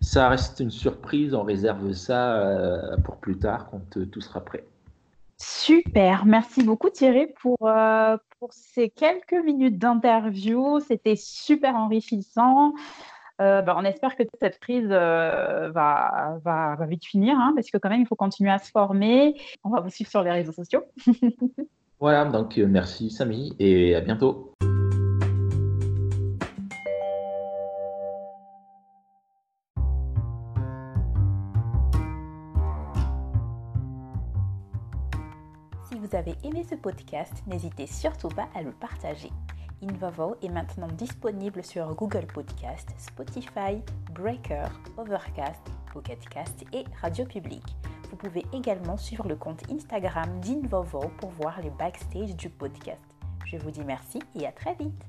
ça 0.00 0.28
reste 0.28 0.60
une 0.60 0.70
surprise, 0.70 1.34
on 1.34 1.42
réserve 1.42 1.92
ça 1.92 2.36
euh, 2.36 2.96
pour 2.98 3.16
plus 3.16 3.38
tard 3.38 3.68
quand 3.70 3.96
euh, 3.96 4.06
tout 4.06 4.20
sera 4.20 4.40
prêt. 4.40 4.64
Super, 5.38 6.24
merci 6.24 6.62
beaucoup 6.62 6.88
Thierry 6.88 7.26
pour, 7.40 7.58
euh, 7.62 8.16
pour 8.38 8.52
ces 8.52 8.88
quelques 8.88 9.44
minutes 9.44 9.78
d'interview. 9.78 10.80
C'était 10.80 11.16
super 11.16 11.74
enrichissant. 11.74 12.72
Bah, 13.38 13.74
on 13.76 13.84
espère 13.84 14.16
que 14.16 14.22
cette 14.40 14.58
crise 14.60 14.88
va, 14.88 16.38
va, 16.42 16.74
va, 16.78 16.86
vite 16.86 17.04
finir, 17.04 17.36
hein, 17.38 17.52
parce 17.54 17.70
que 17.70 17.76
quand 17.76 17.90
même, 17.90 18.00
il 18.00 18.06
faut 18.06 18.16
continuer 18.16 18.50
à 18.50 18.58
se 18.58 18.70
former. 18.70 19.38
On 19.62 19.68
va 19.68 19.80
vous 19.80 19.90
suivre 19.90 20.08
sur 20.08 20.22
les 20.22 20.30
réseaux 20.30 20.52
sociaux. 20.52 20.84
voilà, 22.00 22.24
donc 22.24 22.56
merci 22.56 23.10
Samy 23.10 23.54
et 23.58 23.94
à 23.94 24.00
bientôt. 24.00 24.54
Avez 36.16 36.34
aimé 36.42 36.64
ce 36.68 36.74
podcast, 36.74 37.32
n'hésitez 37.46 37.86
surtout 37.86 38.28
pas 38.28 38.48
à 38.54 38.62
le 38.62 38.72
partager. 38.72 39.30
Invovo 39.82 40.36
est 40.42 40.48
maintenant 40.48 40.88
disponible 40.88 41.62
sur 41.62 41.94
Google 41.94 42.26
Podcast, 42.26 42.88
Spotify, 42.96 43.82
Breaker, 44.12 44.64
Overcast, 44.96 45.60
Pocketcast 45.92 46.64
et 46.72 46.84
Radio 47.02 47.26
Public. 47.26 47.62
Vous 48.10 48.16
pouvez 48.16 48.46
également 48.54 48.96
suivre 48.96 49.28
le 49.28 49.36
compte 49.36 49.62
Instagram 49.70 50.40
d'Invovo 50.40 51.10
pour 51.18 51.30
voir 51.30 51.60
les 51.60 51.70
backstage 51.70 52.34
du 52.34 52.48
podcast. 52.48 53.04
Je 53.44 53.58
vous 53.58 53.70
dis 53.70 53.84
merci 53.84 54.20
et 54.34 54.46
à 54.46 54.52
très 54.52 54.74
vite 54.74 55.04